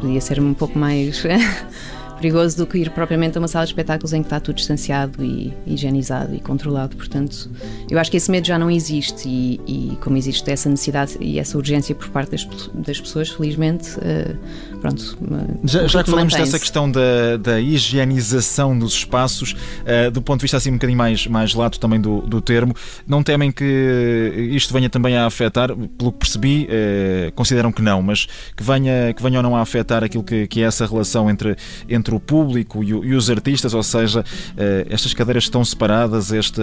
podia 0.00 0.20
ser 0.20 0.40
um 0.40 0.54
pouco 0.54 0.78
mais 0.78 1.22
perigoso 2.16 2.56
do 2.56 2.66
que 2.66 2.78
ir 2.78 2.90
propriamente 2.90 3.36
a 3.38 3.40
uma 3.40 3.48
sala 3.48 3.64
de 3.64 3.72
espetáculos 3.72 4.12
em 4.12 4.22
que 4.22 4.26
está 4.26 4.40
tudo 4.40 4.56
distanciado 4.56 5.24
e 5.24 5.52
higienizado 5.66 6.34
e 6.34 6.40
controlado. 6.40 6.96
Portanto, 6.96 7.50
eu 7.90 7.98
acho 7.98 8.10
que 8.10 8.16
esse 8.16 8.30
medo 8.30 8.46
já 8.46 8.58
não 8.58 8.70
existe 8.70 9.28
e, 9.28 9.60
e 9.66 9.96
como 9.96 10.16
existe 10.16 10.50
essa 10.50 10.68
necessidade 10.68 11.16
e 11.20 11.38
essa 11.38 11.56
urgência 11.56 11.94
por 11.94 12.08
parte 12.08 12.30
das, 12.30 12.44
das 12.74 13.00
pessoas, 13.00 13.28
felizmente, 13.28 13.90
uh, 13.98 14.78
pronto. 14.80 15.18
Já, 15.64 15.86
já 15.86 16.02
que 16.02 16.10
falamos 16.10 16.34
dessa 16.34 16.58
questão 16.58 16.90
da, 16.90 17.36
da, 17.36 17.60
higienização 17.60 18.78
dos 18.78 18.94
espaços, 18.94 19.52
uh, 19.52 20.10
do 20.10 20.22
ponto 20.22 20.40
de 20.40 20.44
vista 20.44 20.56
assim 20.56 20.70
um 20.70 20.74
bocadinho 20.74 20.98
mais, 20.98 21.26
mais 21.26 21.54
lato 21.54 21.78
também 21.78 22.00
do, 22.00 22.22
do 22.22 22.40
termo, 22.40 22.74
não 23.06 23.22
temem 23.22 23.50
que 23.52 24.50
isto 24.52 24.72
venha 24.72 24.88
também 24.88 25.16
a 25.16 25.26
afetar, 25.26 25.68
pelo 25.74 26.12
que 26.12 26.18
percebi, 26.18 26.68
uh, 26.68 27.32
consideram 27.32 27.70
que 27.70 27.82
não, 27.82 28.02
mas 28.02 28.26
que 28.56 28.62
venha, 28.62 29.12
que 29.14 29.22
venha 29.22 29.38
ou 29.38 29.42
não 29.42 29.56
a 29.56 29.60
afetar 29.60 30.02
aquilo 30.02 30.24
que, 30.24 30.46
que 30.46 30.62
é 30.62 30.66
essa 30.66 30.86
relação 30.86 31.30
entre, 31.30 31.56
entre 31.88 32.05
entre 32.06 32.14
o 32.14 32.20
público 32.20 32.84
e, 32.84 33.14
os 33.14 33.28
artistas, 33.28 33.74
ou 33.74 33.82
seja, 33.82 34.24
eh, 34.56 34.86
estas 34.88 35.12
cadeiras 35.12 35.44
estão 35.44 35.64
separadas, 35.64 36.30
este 36.30 36.60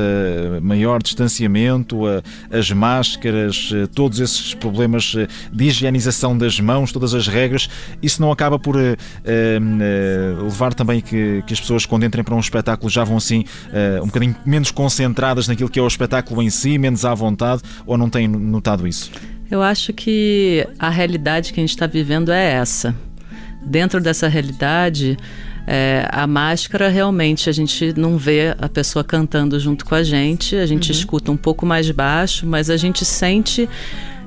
maior 0.61 1.03
distanciamento, 1.03 2.03
as 2.49 2.71
máscaras, 2.71 3.69
eh, 3.73 3.87
todos 3.93 4.21
esses 4.21 4.53
problemas 4.53 5.13
eh, 5.17 5.27
de 5.51 5.65
higienização 5.65 6.37
das 6.37 6.59
mãos, 6.61 6.93
todas 6.93 7.13
as 7.13 7.27
regras, 7.27 7.69
isso 8.01 8.21
não 8.21 8.31
acaba 8.31 8.57
por 8.57 8.75
levar 10.43 10.73
também 10.73 11.01
que, 11.01 11.43
que 11.45 11.53
as 11.53 11.59
pessoas, 11.59 11.85
quando 11.85 12.05
entrem 12.05 12.23
para 12.23 12.35
um 12.35 12.39
espetáculo, 12.39 12.89
já 12.89 13.03
vão 13.03 13.17
assim 13.17 13.45
um 14.01 14.05
bocadinho 14.05 14.35
menos 14.45 14.71
concentradas 14.71 15.47
naquilo 15.47 15.69
que 15.69 15.79
é 15.79 15.81
o 15.81 15.87
espetáculo 15.87 16.41
em 16.41 16.49
si, 16.49 16.77
menos 16.77 17.05
à 17.05 17.13
vontade, 17.13 17.61
ou 17.85 17.97
não 17.97 18.09
têm 18.09 18.27
notado 18.27 18.87
isso? 18.87 19.11
Eu 19.49 19.61
acho 19.61 19.93
que 19.93 20.67
a 20.79 20.89
realidade 20.89 21.51
que 21.53 21.59
a 21.59 21.63
gente 21.63 21.71
está 21.71 21.87
vivendo 21.87 22.31
é 22.31 22.53
essa 22.53 22.95
dentro 23.65 24.01
dessa 24.01 24.27
realidade, 24.27 25.17
é, 25.65 26.07
a 26.11 26.27
máscara 26.27 26.89
realmente 26.89 27.49
a 27.49 27.53
gente 27.53 27.93
não 27.97 28.17
vê 28.17 28.55
a 28.57 28.67
pessoa 28.67 29.03
cantando 29.03 29.57
junto 29.59 29.85
com 29.85 29.95
a 29.95 30.03
gente, 30.03 30.55
a 30.55 30.65
gente 30.65 30.91
uhum. 30.91 30.97
escuta 30.97 31.31
um 31.31 31.37
pouco 31.37 31.65
mais 31.65 31.89
baixo, 31.89 32.45
mas 32.45 32.69
a 32.69 32.75
gente 32.75 33.05
sente 33.05 33.69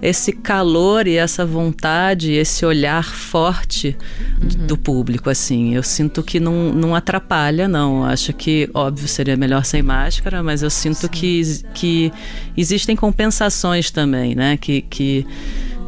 esse 0.01 0.33
calor 0.33 1.07
e 1.07 1.17
essa 1.17 1.45
vontade, 1.45 2.33
esse 2.33 2.65
olhar 2.65 3.05
forte 3.05 3.97
uhum. 4.41 4.67
do 4.67 4.77
público, 4.77 5.31
assim. 5.31 5.75
Eu 5.75 5.83
sinto 5.83 6.23
que 6.23 6.39
não, 6.39 6.73
não 6.73 6.95
atrapalha, 6.95 7.67
não. 7.67 8.05
Acho 8.05 8.33
que, 8.33 8.69
óbvio, 8.75 9.09
seria 9.09 9.37
melhor 9.37 9.65
sem 9.65 9.83
máscara, 9.83 10.43
mas 10.43 10.63
eu 10.63 10.71
sinto 10.71 11.09
que, 11.09 11.43
que 11.75 12.13
existem 12.57 12.95
compensações 12.95 13.91
também, 13.91 14.35
né? 14.35 14.57
Que, 14.57 14.83
que 14.83 15.27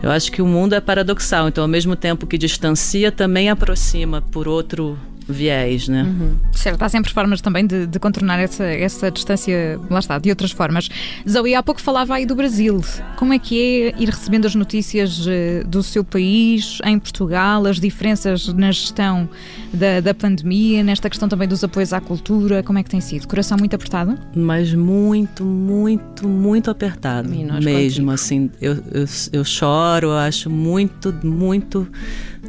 eu 0.03 0.11
acho 0.11 0.31
que 0.31 0.43
o 0.43 0.47
mundo 0.47 0.75
é 0.75 0.81
paradoxal, 0.81 1.49
então 1.49 1.63
ao 1.63 1.69
mesmo 1.69 1.97
tempo 1.97 2.27
que 2.27 2.39
distancia, 2.39 3.11
também 3.11 3.51
aproxima 3.51 4.23
por 4.23 4.47
outro 4.47 4.99
viés, 5.29 5.89
né? 5.89 6.03
Uhum. 6.03 6.37
Certo, 6.53 6.83
há 6.83 6.89
sempre 6.89 7.13
formas 7.13 7.41
também 7.41 7.67
de, 7.67 7.87
de, 7.87 7.99
contornar 7.99 8.39
essa, 8.39 8.65
essa 8.65 9.11
distância, 9.11 9.79
lá 9.91 9.99
está, 9.99 10.19
de 10.19 10.31
outras 10.31 10.51
formas. 10.51 10.89
Zoe, 11.29 11.55
há 11.55 11.63
pouco 11.63 11.81
falava 11.81 12.15
aí 12.15 12.27
do 12.27 12.35
Brasil. 12.35 12.81
Como 13.17 13.33
é 13.33 13.39
que 13.39 13.93
é 13.95 14.03
ir 14.03 14.09
recebendo 14.09 14.47
as 14.47 14.55
notícias 14.55 15.27
eh, 15.27 15.63
do 15.65 15.83
seu 15.83 16.03
país, 16.03 16.79
em 16.85 16.99
Portugal, 16.99 17.67
as 17.67 17.79
diferenças 17.79 18.49
na 18.49 18.73
gestão 18.73 19.29
da, 19.73 20.01
da 20.01 20.15
pandemia, 20.15 20.83
nesta 20.83 21.09
questão 21.11 21.29
também 21.29 21.47
dos 21.47 21.63
apoios 21.63 21.93
à 21.93 22.01
cultura, 22.01 22.63
como 22.63 22.79
é 22.79 22.83
que 22.83 22.91
tem 22.91 23.01
sido? 23.01 23.27
Coração 23.27 23.59
muito 23.59 23.75
apertado? 23.75 24.19
Mas 24.35 24.73
muito, 24.73 25.45
muito, 25.45 26.29
muito 26.29 26.71
apertado. 26.71 27.29
Mesmo, 27.63 28.11
assim, 28.11 28.51
eu, 28.61 28.75
eu, 28.93 29.05
eu 29.33 29.45
choro, 29.45 30.09
eu 30.09 30.17
acho 30.17 30.49
muito, 30.49 31.15
muito 31.23 31.87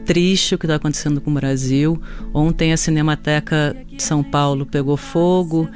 triste 0.05 0.55
o 0.55 0.57
que 0.57 0.65
está 0.65 0.75
acontecendo 0.75 1.21
com 1.21 1.29
o 1.31 1.33
Brasil. 1.33 2.01
Ontem 2.33 2.68
a 2.71 2.77
Cinemateca 2.77 3.75
de 3.87 4.01
São 4.01 4.23
Paulo 4.23 4.65
pegou 4.65 4.97
fogo. 4.97 5.69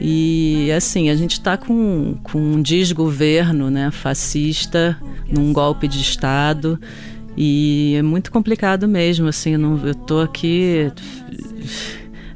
E 0.00 0.70
assim, 0.72 1.08
a 1.08 1.16
gente 1.16 1.32
está 1.32 1.56
com, 1.56 2.16
com 2.22 2.38
um 2.38 2.62
desgoverno 2.62 3.70
né, 3.70 3.90
fascista, 3.90 4.98
num 5.30 5.52
golpe 5.52 5.88
de 5.88 6.00
Estado. 6.00 6.78
E 7.36 7.94
é 7.96 8.02
muito 8.02 8.30
complicado 8.30 8.88
mesmo, 8.88 9.28
assim, 9.28 9.56
não, 9.56 9.78
eu 9.84 9.92
estou 9.92 10.22
aqui 10.22 10.90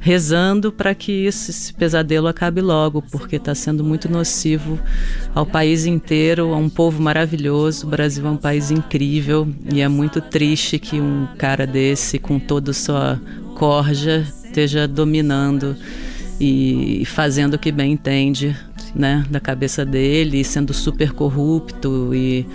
rezando 0.01 0.71
para 0.71 0.95
que 0.95 1.25
esse, 1.25 1.51
esse 1.51 1.71
pesadelo 1.71 2.27
acabe 2.27 2.59
logo, 2.59 3.03
porque 3.03 3.35
está 3.35 3.53
sendo 3.53 3.83
muito 3.83 4.09
nocivo 4.09 4.79
ao 5.33 5.45
país 5.45 5.85
inteiro, 5.85 6.53
a 6.53 6.57
um 6.57 6.67
povo 6.67 6.99
maravilhoso. 6.99 7.85
O 7.85 7.89
Brasil 7.89 8.25
é 8.25 8.29
um 8.31 8.35
país 8.35 8.71
incrível 8.71 9.47
e 9.71 9.79
é 9.79 9.87
muito 9.87 10.19
triste 10.19 10.79
que 10.79 10.99
um 10.99 11.27
cara 11.37 11.67
desse, 11.67 12.17
com 12.17 12.39
toda 12.39 12.73
sua 12.73 13.21
corja, 13.55 14.27
esteja 14.43 14.87
dominando 14.87 15.77
e 16.39 17.03
fazendo 17.05 17.53
o 17.53 17.59
que 17.59 17.71
bem 17.71 17.91
entende, 17.91 18.57
né, 18.95 19.23
da 19.29 19.39
cabeça 19.39 19.85
dele, 19.85 20.43
sendo 20.43 20.73
super 20.73 21.11
corrupto 21.11 22.09
e 22.15 22.47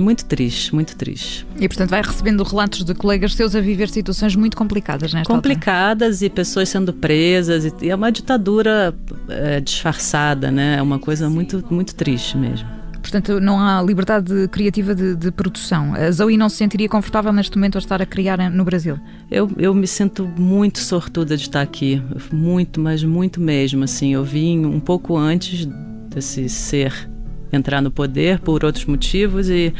muito 0.00 0.24
triste, 0.24 0.74
muito 0.74 0.96
triste. 0.96 1.46
E 1.58 1.68
portanto 1.68 1.90
vai 1.90 2.02
recebendo 2.02 2.42
relatos 2.42 2.84
de 2.84 2.94
colegas 2.94 3.34
seus 3.34 3.54
a 3.56 3.60
viver 3.60 3.88
situações 3.88 4.36
muito 4.36 4.56
complicadas 4.56 5.12
nesta 5.12 5.32
Complicadas 5.32 6.16
altura. 6.16 6.26
e 6.26 6.30
pessoas 6.30 6.68
sendo 6.68 6.92
presas 6.92 7.64
e, 7.64 7.90
é 7.90 7.94
uma 7.94 8.12
ditadura 8.12 8.94
é, 9.28 9.60
disfarçada, 9.60 10.50
né? 10.50 10.76
É 10.78 10.82
uma 10.82 10.98
coisa 10.98 11.28
muito, 11.28 11.64
muito 11.70 11.94
triste 11.94 12.36
mesmo. 12.36 12.68
Portanto, 13.02 13.40
não 13.40 13.58
há 13.58 13.82
liberdade 13.82 14.48
criativa 14.48 14.94
de, 14.94 15.16
de, 15.16 15.30
produção. 15.32 15.92
A 15.94 16.10
Zoe 16.12 16.36
não 16.36 16.48
se 16.48 16.56
sentiria 16.56 16.88
confortável 16.88 17.32
neste 17.32 17.56
momento 17.56 17.76
a 17.76 17.80
estar 17.80 18.00
a 18.00 18.06
criar 18.06 18.38
no 18.50 18.64
Brasil? 18.64 18.96
Eu, 19.28 19.50
eu 19.58 19.74
me 19.74 19.88
sinto 19.88 20.24
muito 20.38 20.78
sortuda 20.78 21.36
de 21.36 21.42
estar 21.42 21.60
aqui. 21.60 22.00
Muito, 22.32 22.80
mas 22.80 23.02
muito 23.02 23.40
mesmo. 23.40 23.82
Assim, 23.82 24.14
eu 24.14 24.22
vim 24.22 24.64
um 24.64 24.78
pouco 24.78 25.16
antes 25.16 25.66
desse 26.08 26.48
ser 26.48 27.10
entrar 27.52 27.80
no 27.80 27.90
poder 27.90 28.38
por 28.40 28.64
outros 28.64 28.84
motivos 28.84 29.48
e 29.48 29.72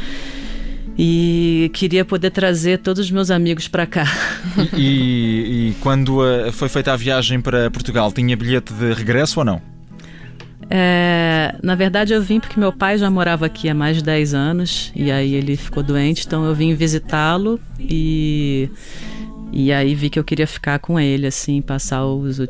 e 0.97 1.71
queria 1.73 2.05
poder 2.05 2.29
trazer 2.29 2.77
todos 2.77 3.05
os 3.05 3.11
meus 3.11 3.31
amigos 3.31 3.67
para 3.67 3.85
cá. 3.85 4.05
E, 4.77 5.71
e, 5.71 5.75
quando 5.81 6.21
uh, 6.21 6.51
foi 6.51 6.69
feita 6.69 6.93
a 6.93 6.95
viagem 6.95 7.41
para 7.41 7.71
Portugal, 7.71 8.11
tinha 8.11 8.37
bilhete 8.37 8.73
de 8.73 8.93
regresso 8.93 9.39
ou 9.39 9.45
não? 9.45 9.61
É, 10.69 11.55
na 11.61 11.75
verdade, 11.75 12.13
eu 12.13 12.21
vim 12.21 12.39
porque 12.39 12.59
meu 12.59 12.71
pai 12.71 12.97
já 12.97 13.09
morava 13.09 13.45
aqui 13.45 13.69
há 13.69 13.73
mais 13.73 13.97
de 13.97 14.03
10 14.03 14.33
anos 14.33 14.91
e 14.95 15.11
aí 15.11 15.33
ele 15.33 15.55
ficou 15.55 15.83
doente, 15.83 16.25
então 16.25 16.45
eu 16.45 16.55
vim 16.55 16.73
visitá-lo 16.73 17.59
e 17.79 18.69
e 19.53 19.71
aí 19.71 19.93
vi 19.93 20.09
que 20.09 20.17
eu 20.17 20.23
queria 20.23 20.47
ficar 20.47 20.79
com 20.79 20.99
ele, 20.99 21.27
assim, 21.27 21.61
passar 21.61 22.03
os, 22.05 22.39
o, 22.39 22.47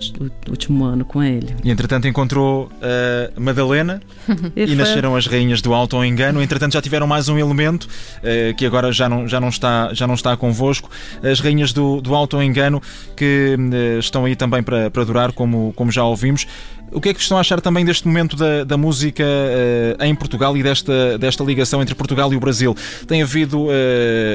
último 0.49 0.85
ano 0.85 1.03
com 1.03 1.21
ele. 1.21 1.53
E 1.61 1.69
entretanto 1.69 2.07
encontrou 2.07 2.71
uh, 2.77 3.41
Madalena 3.41 4.01
e, 4.55 4.63
e 4.63 4.67
foi... 4.67 4.75
nasceram 4.75 5.13
as 5.13 5.27
rainhas 5.27 5.61
do 5.61 5.73
Alto 5.73 5.97
ao 5.97 6.05
Engano. 6.05 6.41
Entretanto 6.41 6.73
já 6.73 6.81
tiveram 6.81 7.05
mais 7.05 7.27
um 7.27 7.37
elemento 7.37 7.83
uh, 7.83 8.55
que 8.55 8.65
agora 8.65 8.91
já 8.93 9.09
não, 9.09 9.27
já, 9.27 9.39
não 9.41 9.49
está, 9.49 9.93
já 9.93 10.07
não 10.07 10.15
está 10.15 10.37
convosco. 10.37 10.89
As 11.21 11.41
rainhas 11.41 11.73
do, 11.73 11.99
do 11.99 12.15
Alto 12.15 12.37
ao 12.37 12.43
Engano 12.43 12.81
que 13.17 13.57
uh, 13.57 13.99
estão 13.99 14.23
aí 14.23 14.35
também 14.35 14.63
para, 14.63 14.89
para 14.89 15.03
durar, 15.03 15.33
como, 15.33 15.73
como 15.75 15.91
já 15.91 16.05
ouvimos. 16.05 16.47
O 16.93 17.01
que 17.01 17.09
é 17.09 17.13
que 17.13 17.19
estão 17.19 17.37
a 17.37 17.41
achar 17.41 17.59
também 17.59 17.83
deste 17.83 18.07
momento 18.07 18.35
da, 18.35 18.63
da 18.63 18.77
música 18.77 19.23
uh, 19.23 20.03
em 20.03 20.13
Portugal 20.15 20.55
e 20.55 20.63
desta, 20.63 21.17
desta 21.17 21.43
ligação 21.43 21.81
entre 21.81 21.95
Portugal 21.95 22.31
e 22.31 22.35
o 22.35 22.39
Brasil? 22.39 22.75
Tem 23.07 23.21
havido 23.21 23.63
uh, 23.63 23.69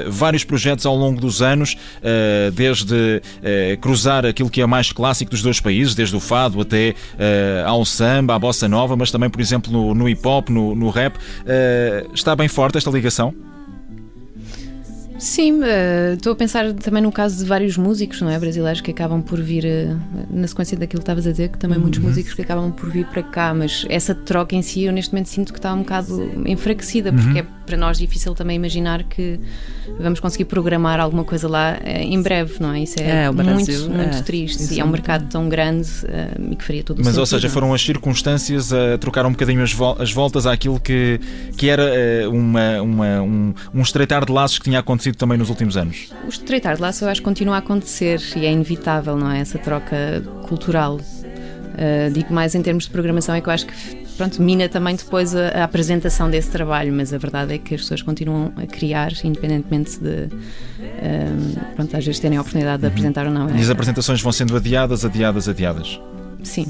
vários 0.08 0.44
projetos 0.44 0.84
ao 0.84 0.96
longo 0.96 1.20
dos 1.20 1.40
anos, 1.40 1.74
uh, 1.74 2.50
desde 2.52 3.22
cruzar 3.80 4.26
aquilo 4.26 4.50
que 4.50 4.60
é 4.60 4.66
mais 4.66 4.92
clássico 4.92 5.30
dos 5.30 5.42
dois 5.42 5.60
países, 5.60 5.94
desde 5.94 6.14
o 6.16 6.20
fado 6.20 6.60
até 6.60 6.94
ao 7.66 7.84
samba, 7.84 8.34
à 8.34 8.38
bossa 8.38 8.68
nova, 8.68 8.96
mas 8.96 9.10
também, 9.10 9.30
por 9.30 9.40
exemplo, 9.40 9.72
no, 9.72 9.94
no 9.94 10.08
hip 10.08 10.26
hop, 10.26 10.48
no, 10.48 10.74
no 10.74 10.90
rap. 10.90 11.16
está 12.12 12.34
bem 12.34 12.48
forte 12.48 12.78
esta 12.78 12.90
ligação? 12.90 13.34
Sim, 15.18 15.60
uh, 15.60 16.14
estou 16.14 16.32
a 16.32 16.37
pensar 16.37 16.72
também 16.75 17.02
no 17.02 17.10
caso 17.10 17.38
de 17.38 17.44
vários 17.44 17.76
músicos, 17.76 18.20
não 18.20 18.30
é? 18.30 18.38
Brasileiros 18.38 18.80
que 18.80 18.92
acabam 18.92 19.20
por 19.20 19.40
vir, 19.40 19.64
uh, 19.64 19.98
na 20.30 20.46
sequência 20.46 20.76
daquilo 20.76 21.00
que 21.00 21.02
estavas 21.02 21.26
a 21.26 21.32
dizer, 21.32 21.48
que 21.48 21.58
também 21.58 21.76
uhum. 21.76 21.82
muitos 21.82 22.00
músicos 22.00 22.34
que 22.34 22.42
acabam 22.42 22.70
por 22.70 22.88
vir 22.90 23.04
para 23.06 23.22
cá, 23.22 23.52
mas 23.52 23.84
essa 23.88 24.14
troca 24.14 24.54
em 24.54 24.62
si 24.62 24.84
eu 24.84 24.92
neste 24.92 25.12
momento 25.12 25.28
sinto 25.28 25.52
que 25.52 25.58
está 25.58 25.75
um 25.75 25.80
bocado 25.80 26.22
enfraquecida, 26.46 27.10
uhum. 27.10 27.16
porque 27.16 27.38
é 27.40 27.57
para 27.68 27.76
nós 27.76 27.98
difícil 27.98 28.34
também 28.34 28.56
imaginar 28.56 29.04
que 29.04 29.38
vamos 30.00 30.20
conseguir 30.20 30.46
programar 30.46 30.98
alguma 31.00 31.22
coisa 31.22 31.46
lá 31.46 31.78
uh, 31.78 31.87
em 31.87 32.20
breve, 32.22 32.54
não 32.60 32.72
é? 32.72 32.80
Isso 32.80 32.96
é, 32.98 33.26
é 33.26 33.32
Brasil, 33.32 33.88
muito, 33.88 33.90
muito 33.90 34.16
é, 34.16 34.22
triste 34.22 34.75
e 34.75 34.80
é 34.80 34.84
um 34.84 34.88
mercado 34.88 35.28
tão 35.28 35.48
grande 35.48 35.88
e 36.50 36.56
que 36.56 36.64
faria 36.64 36.82
todo 36.82 36.96
o 36.96 37.00
Mas, 37.00 37.08
sentido, 37.08 37.20
ou 37.20 37.26
seja, 37.26 37.48
foram 37.50 37.75
as 37.75 37.82
circunstâncias 37.82 38.72
a 38.72 38.96
trocar 38.96 39.26
um 39.26 39.32
bocadinho 39.32 39.62
as, 39.62 39.72
vo 39.72 39.96
as 39.98 40.10
voltas 40.10 40.46
àquilo 40.46 40.80
que, 40.80 41.20
que 41.56 41.68
era 41.68 41.84
uma, 42.30 42.80
uma, 42.80 43.22
um, 43.22 43.54
um 43.75 43.82
estreitar 43.82 44.25
de 44.25 44.32
laços 44.32 44.58
que 44.58 44.64
tinha 44.64 44.78
acontecido 44.78 45.16
também 45.16 45.37
nos 45.37 45.50
últimos 45.50 45.76
anos? 45.76 46.08
O 46.25 46.28
estreitar 46.28 46.76
de 46.76 46.82
laços 46.82 47.02
eu 47.02 47.08
acho 47.08 47.20
que 47.20 47.25
continua 47.25 47.56
a 47.56 47.58
acontecer 47.58 48.20
e 48.37 48.46
é 48.46 48.52
inevitável, 48.52 49.16
não 49.16 49.30
é? 49.30 49.40
Essa 49.40 49.58
troca 49.58 50.22
cultural. 50.48 50.96
Uh, 50.96 52.10
digo 52.12 52.33
mais 52.33 52.54
em 52.54 52.62
termos 52.62 52.85
de 52.85 52.90
programação, 52.90 53.35
é 53.35 53.40
que 53.40 53.48
eu 53.48 53.52
acho 53.52 53.66
que 53.66 54.08
pronto, 54.18 54.42
mina 54.42 54.68
também 54.68 54.96
depois 54.96 55.35
a, 55.35 55.48
a, 55.48 55.64
apresentação 55.64 56.28
desse 56.28 56.50
trabalho, 56.50 56.92
mas 56.92 57.14
a 57.14 57.18
verdade 57.18 57.54
é 57.54 57.59
que 57.59 57.74
as 57.74 57.81
pessoas 57.81 58.02
continuam 58.02 58.52
a 58.57 58.66
criar, 58.66 59.12
independentemente 59.24 59.98
de 59.98 60.28
um, 60.28 61.54
ah, 61.57 61.64
pronto, 61.76 61.96
às 61.96 62.04
vezes 62.04 62.20
terem 62.20 62.37
a 62.37 62.40
oportunidade 62.40 62.81
de 62.81 62.87
uhum. 62.87 62.92
apresentar 62.92 63.26
ou 63.26 63.33
não. 63.33 63.48
E 63.57 63.61
as 63.61 63.70
apresentações 63.70 64.20
vão 64.20 64.33
sendo 64.33 64.57
adiadas, 64.57 65.04
adiadas, 65.04 65.48
adiadas. 65.48 65.98
Sim. 66.42 66.66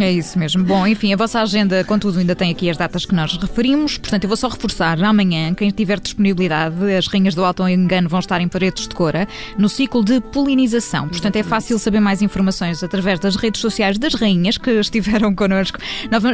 É 0.00 0.12
isso 0.12 0.38
mesmo. 0.38 0.64
Bom, 0.64 0.86
enfim, 0.86 1.12
a 1.12 1.16
vossa 1.16 1.40
agenda, 1.40 1.82
contudo, 1.84 2.18
ainda 2.18 2.34
tem 2.34 2.50
aqui 2.50 2.68
as 2.68 2.76
datas 2.76 3.04
que 3.04 3.14
nós 3.14 3.36
referimos. 3.36 3.98
Portanto, 3.98 4.24
eu 4.24 4.28
vou 4.28 4.36
só 4.36 4.48
reforçar 4.48 5.02
amanhã, 5.02 5.54
quem 5.54 5.70
tiver 5.70 6.00
disponibilidade, 6.00 6.74
as 6.94 7.06
Rainhas 7.06 7.34
do 7.34 7.44
Alto 7.44 7.66
Engano 7.68 8.08
vão 8.08 8.20
estar 8.20 8.40
em 8.40 8.48
Paredes 8.48 8.88
de 8.88 8.94
Cora, 8.94 9.26
no 9.56 9.68
ciclo 9.68 10.04
de 10.04 10.20
polinização. 10.20 11.08
Portanto, 11.08 11.36
é 11.36 11.42
fácil 11.42 11.78
saber 11.78 12.00
mais 12.00 12.22
informações 12.22 12.82
através 12.82 13.18
das 13.18 13.36
redes 13.36 13.60
sociais 13.60 13.98
das 13.98 14.14
Rainhas 14.14 14.58
que 14.58 14.70
estiveram 14.70 15.34
connosco. 15.36 15.78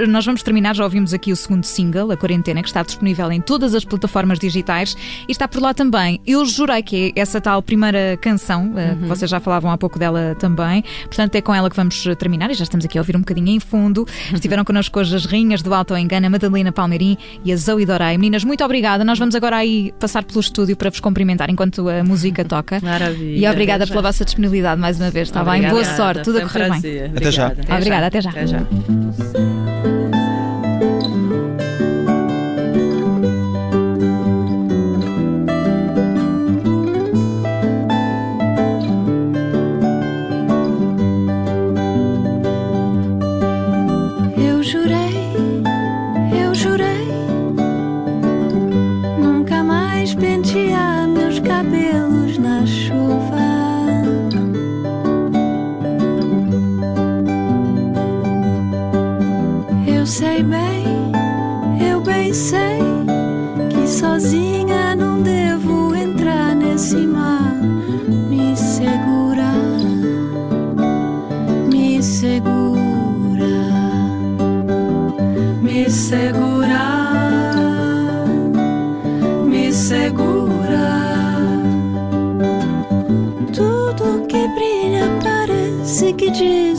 Nós 0.09 0.25
vamos 0.25 0.43
terminar, 0.43 0.75
já 0.75 0.85
ouvimos 0.85 1.13
aqui 1.13 1.33
o 1.33 1.37
segundo 1.37 1.65
single, 1.65 2.11
A 2.11 2.17
Quarentena, 2.17 2.63
que 2.63 2.69
está 2.69 2.83
disponível 2.83 3.31
em 3.33 3.41
todas 3.41 3.75
as 3.75 3.85
plataformas 3.85 4.39
digitais 4.39 4.97
e 5.29 5.33
está 5.33 5.49
por 5.49 5.61
lá 5.61 5.75
também. 5.75 6.21
Eu 6.27 6.45
jurei 6.47 6.83
que 6.83 7.13
é 7.15 7.21
essa 7.21 7.41
tal 7.41 7.63
primeira 7.63 8.17
canção, 8.21 8.73
eh, 8.77 8.93
uhum. 8.93 9.09
vocês 9.09 9.31
já 9.31 9.41
falavam 9.41 9.71
há 9.71 9.79
pouco 9.79 9.99
dela 9.99 10.37
também. 10.39 10.85
Portanto, 11.05 11.35
é 11.35 11.41
com 11.41 11.55
ela 11.55 11.69
que 11.71 11.77
vamos 11.77 12.05
terminar 12.19 12.44
e 12.53 12.55
já 12.55 12.65
estamos 12.65 12.85
aqui 12.85 12.99
a 12.99 13.01
ouvir 13.01 13.17
um 13.17 13.21
bocadinho 13.21 13.49
em 13.49 13.61
fundo. 13.61 14.07
Estiveram 14.33 14.65
connosco 14.65 14.99
hoje 14.99 15.15
as 15.15 15.25
Rainhas 15.25 15.63
do 15.63 15.73
Alto 15.73 15.97
Engana, 15.97 16.27
a 16.27 16.31
Madalena 16.31 16.73
Palmeirim 16.73 17.17
e 17.45 17.53
a 17.53 17.57
Zoe 17.57 17.87
Dorai. 17.87 18.17
Meninas, 18.17 18.45
muito 18.45 18.65
obrigada. 18.65 19.05
Nós 19.05 19.19
vamos 19.19 19.35
agora 19.35 19.57
aí 19.57 19.93
passar 19.99 20.25
pelo 20.25 20.41
estúdio 20.41 20.77
para 20.77 20.91
vos 20.91 21.01
cumprimentar 21.01 21.51
enquanto 21.51 21.89
a 21.89 22.03
música 22.03 22.45
toca. 22.45 22.81
Maravilha. 22.83 23.39
E 23.39 23.51
obrigada 23.51 23.87
pela 23.87 24.03
vossa 24.03 24.25
disponibilidade 24.25 24.81
mais 24.81 24.99
uma 24.99 25.11
vez. 25.11 25.29
Está 25.29 25.45
bem? 25.45 25.69
Boa 25.69 25.85
sorte, 25.85 26.23
tudo 26.23 26.39
a 26.39 26.43
correr 26.43 26.71
bem. 26.71 27.05
Até 27.17 27.31
já. 27.31 27.53
Obrigada, 27.77 28.07
até 28.07 28.21
já. 28.21 28.31
Até 28.31 28.47
já. 28.47 29.44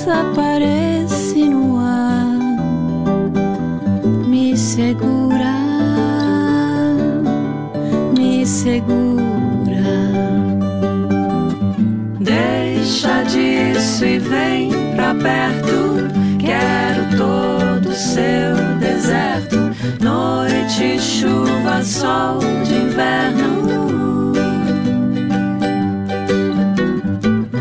Desaparece 0.06 1.50
no 1.50 1.80
ar, 1.80 2.38
me 4.28 4.56
segura, 4.56 5.56
me 8.16 8.46
segura. 8.46 9.84
Deixa 12.20 13.24
disso 13.24 14.06
e 14.06 14.20
vem 14.20 14.70
pra 14.96 15.16
perto. 15.16 16.06
Quero 16.40 17.18
todo 17.18 17.94
seu 17.94 18.65
deserto, 19.06 19.58
noite, 20.02 21.00
chuva, 21.00 21.84
sol 21.84 22.40
de 22.64 22.74
inverno. 22.74 24.34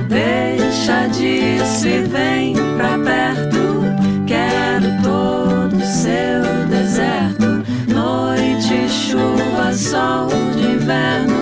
Deixa 0.09 1.07
disso 1.09 1.87
e 1.87 2.03
vem 2.05 2.55
pra 2.77 2.99
perto, 2.99 3.85
quero 4.27 5.03
todo 5.03 5.77
o 5.77 5.87
seu 5.87 6.67
deserto, 6.71 7.63
noite, 7.93 8.89
chuva, 8.89 9.73
sol 9.75 10.29
de 10.57 10.67
inverno. 10.67 11.34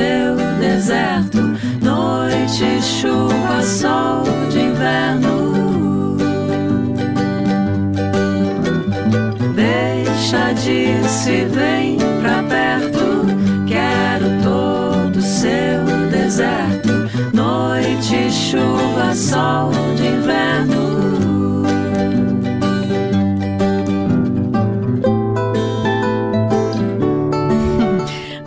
Seu 0.00 0.36
deserto, 0.58 1.38
noite, 1.82 2.80
chuva, 2.82 3.62
sol 3.62 4.24
de 4.50 4.60
inverno. 4.60 6.16
Deixa 9.54 10.52
disso 10.54 11.28
e 11.28 11.44
vem 11.44 11.98
pra 12.22 12.42
perto. 12.44 13.26
Quero 13.66 14.28
todo 14.42 15.20
seu 15.20 15.84
deserto, 16.10 17.10
noite, 17.34 18.30
chuva, 18.30 19.14
sol 19.14 19.70
de 19.96 20.06
inverno. 20.06 20.79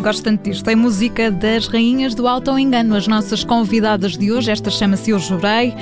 Gosto 0.04 0.24
tanto 0.26 0.44
disto. 0.44 0.70
É 0.70 0.76
música 0.76 1.32
das 1.32 1.66
Rainhas 1.68 2.14
do 2.14 2.28
Alto 2.28 2.60
Engano. 2.60 2.94
As 2.94 3.08
nossas 3.08 3.46
convidadas 3.46 4.18
de 4.18 4.34
hoje, 4.34 4.52
esta 4.52 4.70
chama-se 4.70 5.12
Eu 5.12 5.18
Jurei. 5.18 5.74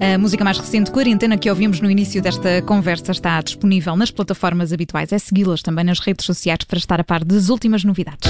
A 0.00 0.18
música 0.18 0.42
mais 0.42 0.58
recente, 0.58 0.90
Quarentena, 0.90 1.38
que 1.38 1.48
ouvimos 1.48 1.80
no 1.80 1.88
início 1.88 2.20
desta 2.20 2.60
conversa, 2.62 3.12
está 3.12 3.40
disponível 3.40 3.94
nas 3.94 4.10
plataformas 4.10 4.72
habituais. 4.72 5.12
É 5.12 5.18
segui-las 5.20 5.62
também 5.62 5.84
nas 5.84 6.00
redes 6.00 6.26
sociais 6.26 6.64
para 6.66 6.76
estar 6.76 7.00
a 7.00 7.04
par 7.04 7.22
das 7.22 7.50
últimas 7.50 7.84
novidades. 7.84 8.28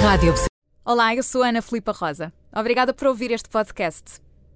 Rádio 0.00 0.34
Olá, 0.86 1.14
eu 1.14 1.22
sou 1.22 1.42
Ana 1.42 1.60
Filipa 1.60 1.92
Rosa. 1.92 2.32
Obrigada 2.50 2.94
por 2.94 3.08
ouvir 3.08 3.30
este 3.30 3.50
podcast. 3.50 4.26